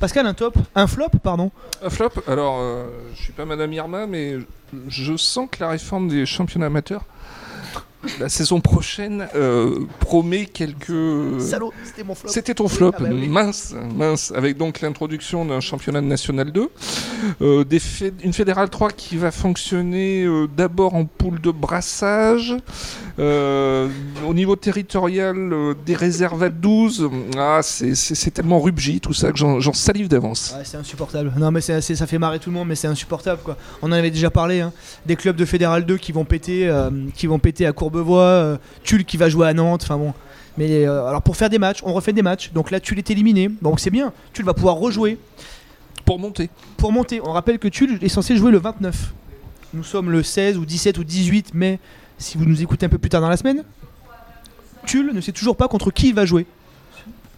Pascal, 0.00 0.26
un 0.26 0.34
top 0.34 0.56
Un 0.74 0.86
flop, 0.86 1.10
pardon. 1.22 1.50
Un 1.82 1.90
flop 1.90 2.10
Alors, 2.26 2.58
euh, 2.60 2.86
je 3.14 3.22
suis 3.22 3.32
pas 3.32 3.44
Madame 3.44 3.72
Irma, 3.72 4.06
mais 4.06 4.36
je 4.88 5.16
sens 5.16 5.48
que 5.50 5.58
la 5.60 5.68
réforme 5.70 6.08
des 6.08 6.26
championnats 6.26 6.66
amateurs, 6.66 7.04
la 8.20 8.28
saison 8.28 8.60
prochaine, 8.60 9.28
euh, 9.34 9.80
promet 10.00 10.46
quelques. 10.46 11.40
Salaud, 11.40 11.72
c'était 11.84 12.04
mon 12.04 12.14
flop. 12.14 12.28
C'était 12.30 12.54
ton 12.54 12.68
flop, 12.68 12.92
Ah 12.96 13.02
bah 13.02 13.08
oui. 13.12 13.28
mince, 13.28 13.74
mince, 13.96 14.32
avec 14.34 14.56
donc 14.56 14.80
l'introduction 14.80 15.44
d'un 15.44 15.60
championnat 15.60 16.00
de 16.00 16.06
National 16.06 16.50
2, 16.52 16.68
euh, 17.40 17.64
des 17.64 17.80
une 18.24 18.32
fédérale 18.32 18.68
3 18.70 18.90
qui 18.90 19.16
va 19.16 19.30
fonctionner 19.30 20.24
euh, 20.24 20.46
d'abord 20.56 20.94
en 20.94 21.04
poule 21.04 21.40
de 21.40 21.50
brassage, 21.50 22.54
au 23.18 24.34
niveau 24.34 24.56
territorial 24.56 25.50
des 25.86 25.94
réserves 25.94 26.42
à 26.42 26.48
12, 26.48 27.08
ah, 27.36 27.60
c'est- 27.62 28.30
tellement 28.32 28.60
rubgi 28.60 28.98
tout 29.00 29.12
ça 29.12 29.30
que 29.30 29.36
j'en 29.38 29.60
j'en 29.60 29.72
salive 29.74 30.08
d'avance. 30.08 30.54
Ouais, 30.56 30.64
c'est 30.64 30.78
insupportable. 30.78 31.32
Non, 31.38 31.50
mais 31.50 31.60
c'est 31.60 31.80
c'est- 31.82 31.94
ça 31.96 32.06
fait 32.06 32.18
marrer 32.18 32.38
tout 32.38 32.48
le 32.50 32.54
monde, 32.54 32.68
mais 32.68 32.74
c'est 32.76 32.88
insupportable 32.88 33.42
quoi. 33.44 33.56
On 33.82 33.88
en 33.88 33.92
avait 33.92 34.10
déjà 34.10 34.30
parlé. 34.30 34.60
hein. 34.60 34.72
Des 35.06 35.16
clubs 35.16 35.36
de 35.36 35.44
Fédéral 35.44 35.84
2 35.84 35.96
qui 35.98 36.12
vont 36.12 36.24
péter, 36.24 36.70
qui 37.14 37.26
vont 37.26 37.38
péter 37.38 37.66
à 37.66 37.72
Courbevoie, 37.92 38.22
euh, 38.22 38.56
Tulle 38.82 39.04
qui 39.04 39.16
va 39.18 39.28
jouer 39.28 39.46
à 39.46 39.52
Nantes. 39.54 39.82
Enfin 39.84 39.98
bon. 39.98 40.14
Mais 40.56 40.86
euh, 40.86 41.06
alors 41.06 41.22
pour 41.22 41.36
faire 41.36 41.50
des 41.50 41.58
matchs, 41.58 41.80
on 41.84 41.92
refait 41.92 42.12
des 42.12 42.22
matchs. 42.22 42.52
Donc 42.52 42.70
là, 42.70 42.80
Tulle 42.80 42.98
est 42.98 43.10
éliminé. 43.10 43.50
Donc 43.60 43.80
c'est 43.80 43.90
bien. 43.90 44.12
Tulle 44.32 44.44
va 44.46 44.54
pouvoir 44.54 44.76
rejouer 44.76 45.18
Pour 46.04 46.18
monter. 46.18 46.48
pour 46.76 46.90
monter. 46.92 47.20
On 47.22 47.32
rappelle 47.32 47.58
que 47.58 47.68
Tulle 47.68 47.98
est 48.02 48.08
censé 48.08 48.36
jouer 48.36 48.50
le 48.50 48.58
29. 48.58 49.12
Nous 49.74 49.84
sommes 49.84 50.10
le 50.10 50.22
16 50.22 50.56
ou 50.58 50.64
17 50.64 50.98
ou 50.98 51.04
18 51.04 51.54
mai. 51.54 51.78
Si 52.18 52.38
vous 52.38 52.44
nous 52.44 52.62
écoutez 52.62 52.86
un 52.86 52.88
peu 52.88 52.98
plus 52.98 53.10
tard 53.10 53.20
dans 53.20 53.28
la 53.28 53.36
semaine, 53.36 53.62
Tulle 54.86 55.12
ne 55.12 55.20
sait 55.20 55.32
toujours 55.32 55.56
pas 55.56 55.68
contre 55.68 55.90
qui 55.90 56.08
il 56.08 56.14
va 56.14 56.24
jouer. 56.24 56.46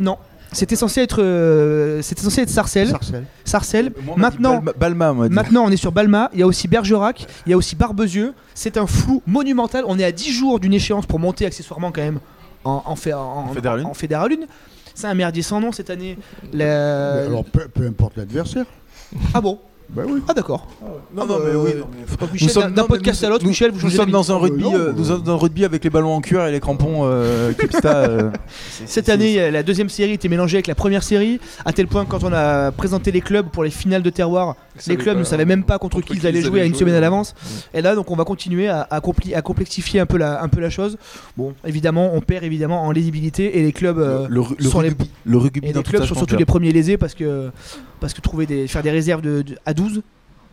Non. 0.01 0.19
C'était 0.55 0.77
censé 0.77 1.01
être, 1.03 1.23
euh, 1.23 2.01
c'était 2.03 2.23
censé 2.23 2.41
être 2.43 2.49
Sarcelles. 2.49 2.89
Sarcelles. 2.89 3.27
Sarcelles. 3.45 3.93
Moi, 4.05 4.15
on 4.17 4.19
m'a 4.21 4.31
dit 4.31 4.37
Maintenant, 4.39 4.63
Balma, 4.63 4.73
Balma, 4.79 5.13
on. 5.13 5.29
Maintenant, 5.29 5.65
on 5.67 5.71
est 5.71 5.77
sur 5.77 5.93
Balma, 5.93 6.31
il 6.33 6.41
y 6.41 6.43
a 6.43 6.47
aussi 6.47 6.69
Bergerac, 6.69 7.27
il 7.47 7.51
y 7.51 7.53
a 7.53 7.57
aussi 7.57 7.77
Barbezieux. 7.77 8.33
C'est 8.55 8.77
un 8.79 8.87
flou 8.87 9.23
monumental. 9.27 9.85
On 9.87 9.99
est 9.99 10.05
à 10.05 10.13
10 10.13 10.33
jours 10.33 10.61
d'une 10.61 10.73
échéance 10.75 11.07
pour 11.07 11.19
monter 11.19 11.45
accessoirement 11.45 11.93
quand 11.93 12.01
même 12.03 12.21
en, 12.65 12.83
en, 12.87 12.97
fé- 12.97 13.13
en, 13.13 13.49
Fédéral 13.53 13.81
une. 13.81 13.87
en 13.87 13.95
Fédéral 13.95 14.33
une. 14.33 14.47
C'est 14.95 15.09
un 15.09 15.15
merdier 15.15 15.43
sans 15.43 15.61
nom 15.61 15.73
cette 15.73 15.91
année. 15.91 16.17
La- 16.53 17.25
Alors, 17.25 17.45
peu, 17.45 17.67
peu 17.69 17.87
importe 17.87 18.17
l'adversaire. 18.17 18.65
Ah 19.35 19.41
bon? 19.41 19.59
Bah 19.91 20.03
oui. 20.07 20.21
Ah 20.29 20.35
d'accord. 20.35 20.67
Non, 21.15 21.27
non, 21.27 21.39
mais 21.45 21.55
oui, 21.55 21.71
non, 21.79 21.87
mais- 21.93 22.27
Michel, 22.33 22.47
Nous 22.47 22.49
sommes- 22.49 22.63
d'un- 22.65 22.69
non, 22.71 22.75
d'un 22.75 22.83
mais 22.83 22.89
podcast 22.89 23.21
nous- 23.23 23.27
à 23.27 23.31
l'autre, 23.31 23.45
nous- 23.45 23.51
Michel, 23.51 23.71
vous 23.71 23.87
Nous 23.87 23.91
sommes 23.93 24.11
dans 24.11 24.33
un 24.33 24.37
Ah, 24.37 24.39
rugby, 24.39 24.65
euh, 24.75 24.93
nous 24.97 25.05
sommes 25.05 25.23
dans 25.23 25.33
un 25.35 25.37
rugby 25.37 25.65
avec 25.65 25.85
les 25.85 25.91
ballons 25.91 26.15
en 26.15 26.21
cuir 26.21 26.45
et 26.47 26.53
les 26.53 26.59
crampons 26.61 27.03
euh, 27.05 27.53
Kipsta. 27.59 27.97
euh, 27.97 28.31
Cette 28.87 29.09
année, 29.09 29.51
la 29.51 29.63
deuxième 29.63 29.89
série 29.89 30.13
était 30.13 30.29
mélangée 30.29 30.57
avec 30.57 30.67
la 30.67 30.75
première 30.75 31.03
série, 31.03 31.39
à 31.65 31.73
tel 31.73 31.87
point 31.87 32.05
que 32.05 32.11
quand 32.11 32.25
on 32.25 32.33
a 32.33 32.73
présenté 32.73 33.13
les 33.13 33.21
clubs 33.21 33.47
pour 33.49 33.63
les 33.63 33.71
finales 33.71 34.03
de 34.03 34.11
terroir, 34.11 34.57
les 34.87 34.97
clubs 34.97 35.19
ne 35.19 35.25
savaient 35.25 35.45
même 35.45 35.63
pas 35.65 35.79
contre, 35.79 36.01
qui 36.01 36.15
ils 36.15 36.27
allaient 36.27 36.41
jouer 36.43 36.61
à 36.63 36.65
une 36.65 36.75
semaine 36.75 36.95
à 36.95 37.01
l'avance. 37.01 37.35
Et 37.73 37.83
là, 37.83 37.95
donc, 37.95 38.11
on 38.11 38.17
va 38.17 38.25
continuer 38.25 38.69
à, 38.69 38.87
à 38.91 39.01
compli- 39.01 39.35
à 39.35 39.43
complexifier 39.43 40.01
un 40.01 40.07
peu, 40.07 40.17
la, 40.17 40.43
un 40.43 40.49
peu 40.49 40.61
la 40.61 40.71
chose. 40.71 40.97
Bon, 41.37 41.53
évidemment, 41.65 42.11
on 42.15 42.21
perd 42.21 42.43
évidemment 42.45 42.83
en 42.85 42.91
lisibilité 42.91 43.59
et 43.59 43.63
les 43.63 43.73
clubs. 43.73 43.99
euh, 43.99 44.27
le, 44.29 44.43
le 44.59 44.65
sont 44.69 44.81
les- 44.81 44.89
rugby, 44.89 45.11
le 45.25 45.39
rugby 45.39 45.61
Et 45.63 45.73
dans 45.73 45.81
les 45.81 45.85
clubs 45.85 46.05
sont 46.05 46.15
surtout 46.15 46.37
les 46.37 46.45
premiers 46.45 46.73
lésés 46.73 46.97
parce 46.97 47.15
que, 47.15 47.51
parce 48.01 48.15
que 48.15 48.21
trouver 48.21 48.47
des, 48.47 48.67
faire 48.67 48.83
des 48.83 48.91
réserves 48.91 49.21
de, 49.23 49.43
de- 49.43 49.55
à 49.67 49.74
12, 49.75 50.03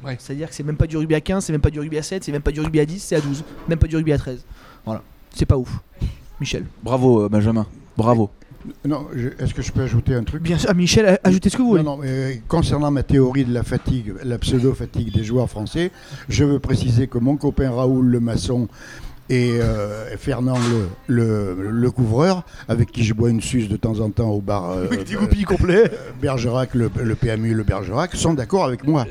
Ouais. 0.04 0.18
c'est-à-dire 0.20 0.50
que 0.50 0.56
c'est 0.56 0.64
même 0.64 0.78
pas 0.78 0.88
du 0.88 0.98
rugby 0.98 1.14
à 1.16 1.22
15, 1.22 1.46
c'est 1.46 1.52
même 1.52 1.62
pas 1.62 1.70
du 1.70 1.80
rugby 1.80 1.98
à 1.98 2.02
7, 2.04 2.24
c'est 2.24 2.32
même 2.32 2.42
pas 2.42 2.52
du 2.52 2.60
rugby 2.60 2.80
à 2.80 2.86
10, 2.86 3.00
c'est 3.00 3.16
à 3.16 3.22
12, 3.22 3.44
même 3.70 3.78
pas 3.80 3.88
du 3.88 3.96
rugby 3.96 4.12
à 4.14 4.18
13. 4.18 4.44
Voilà, 4.86 5.02
c'est 5.34 5.46
pas 5.46 5.58
ouf. 5.58 5.80
Michel. 6.40 6.66
Bravo, 6.84 7.24
euh, 7.24 7.30
Benjamin. 7.30 7.68
Bravo. 7.98 8.32
Non, 8.86 9.08
est-ce 9.40 9.54
que 9.54 9.62
je 9.62 9.72
peux 9.72 9.82
ajouter 9.82 10.14
un 10.16 10.24
truc? 10.24 10.42
Bien 10.44 10.58
sûr, 10.58 10.70
ah, 10.70 10.74
Michel, 10.76 11.20
ajoutez 11.24 11.50
ce 11.50 11.58
que 11.58 11.62
vous 11.62 11.70
voulez. 11.70 11.84
Non, 11.84 11.98
non, 11.98 12.02
mais 12.04 12.10
euh, 12.10 12.34
concernant 12.48 12.92
ma 12.92 13.02
théorie 13.04 13.44
de 13.46 13.54
la 13.54 13.64
fatigue, 13.64 14.14
la 14.24 14.38
pseudo-fatigue 14.38 15.12
des 15.14 15.24
joueurs 15.24 15.50
français, 15.50 15.92
je 16.30 16.44
veux 16.46 16.60
préciser 16.60 17.08
que 17.08 17.18
mon 17.18 17.38
copain 17.38 17.72
Raoul 17.72 18.06
le 18.08 18.20
maçon 18.20 18.68
et 19.32 19.60
euh, 19.62 20.16
Fernand 20.18 20.58
le, 21.08 21.56
le, 21.56 21.72
le 21.72 21.92
couvreur, 21.92 22.44
avec 22.68 22.92
qui 22.92 23.04
je 23.06 23.14
bois 23.14 23.30
une 23.30 23.42
suce 23.42 23.70
de 23.70 23.78
temps 23.78 24.00
en 24.02 24.10
temps 24.10 24.30
au 24.30 24.42
bar 24.42 24.72
euh, 24.72 24.86
Avec 24.86 25.06
des 25.06 25.16
goupilles 25.16 25.46
complets. 25.46 25.90
Bergerac, 26.22 26.76
le, 26.76 26.92
le 27.02 27.16
PMU, 27.16 27.54
le 27.54 27.64
Bergerac, 27.64 28.14
sont 28.16 28.34
d'accord 28.34 28.66
avec 28.66 28.86
moi. 28.86 29.06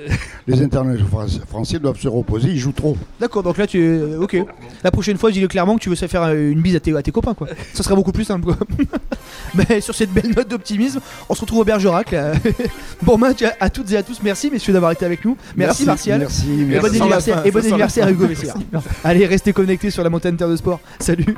Les 0.47 0.61
internationaux 0.63 1.09
fran- 1.09 1.27
français 1.49 1.79
doivent 1.79 1.99
se 1.99 2.09
reposer, 2.09 2.49
ils 2.51 2.59
jouent 2.59 2.73
trop. 2.73 2.97
D'accord, 3.19 3.43
donc 3.43 3.57
là 3.57 3.67
tu 3.67 3.83
es. 3.83 4.17
Ok. 4.17 4.37
La 4.85 4.91
prochaine 4.91 5.17
fois, 5.17 5.31
dis-le 5.31 5.49
clairement 5.49 5.77
que 5.77 5.81
tu 5.83 5.89
veux 5.89 5.97
faire 5.97 6.23
euh, 6.25 6.51
une 6.51 6.61
bise 6.61 6.77
à 6.77 6.81
tes, 6.81 6.95
à 6.95 7.03
tes 7.03 7.13
copains, 7.13 7.35
quoi. 7.35 7.49
Ça 7.73 7.83
serait 7.83 7.95
beaucoup 7.97 8.13
plus 8.13 8.25
simple, 8.25 8.45
quoi. 8.45 8.57
Mais 9.55 9.81
sur 9.81 9.95
cette 9.95 10.11
belle 10.13 10.33
note 10.37 10.49
d'optimisme, 10.49 11.01
on 11.29 11.35
se 11.35 11.41
retrouve 11.41 11.61
au 11.61 11.65
Bergerac. 11.65 12.11
là. 12.13 12.33
bon 13.03 13.17
match 13.17 13.43
à, 13.43 13.55
à 13.59 13.71
toutes 13.71 13.91
et 13.93 13.97
à 13.97 14.03
tous. 14.03 14.21
Merci, 14.23 14.51
messieurs, 14.51 14.73
d'avoir 14.75 14.93
été 14.93 15.05
avec 15.07 15.25
nous. 15.25 15.37
Merci, 15.57 15.85
Martial. 15.87 16.21
Merci, 16.21 16.47
Et 16.53 16.65
merci. 16.65 16.81
bon 16.81 16.87
la 16.99 17.03
anniversaire, 17.03 17.47
et 17.47 17.51
bon 17.51 17.59
la 17.61 17.65
anniversaire 17.67 18.07
à 18.07 18.11
Hugo 18.11 18.27
Messier. 18.29 18.51
Allez, 19.03 19.27
restez 19.27 19.53
connectés 19.53 19.91
sur 19.91 20.03
montagne 20.11 20.37
Terre 20.37 20.51
de 20.51 20.57
Sport. 20.57 20.81
Salut 20.99 21.37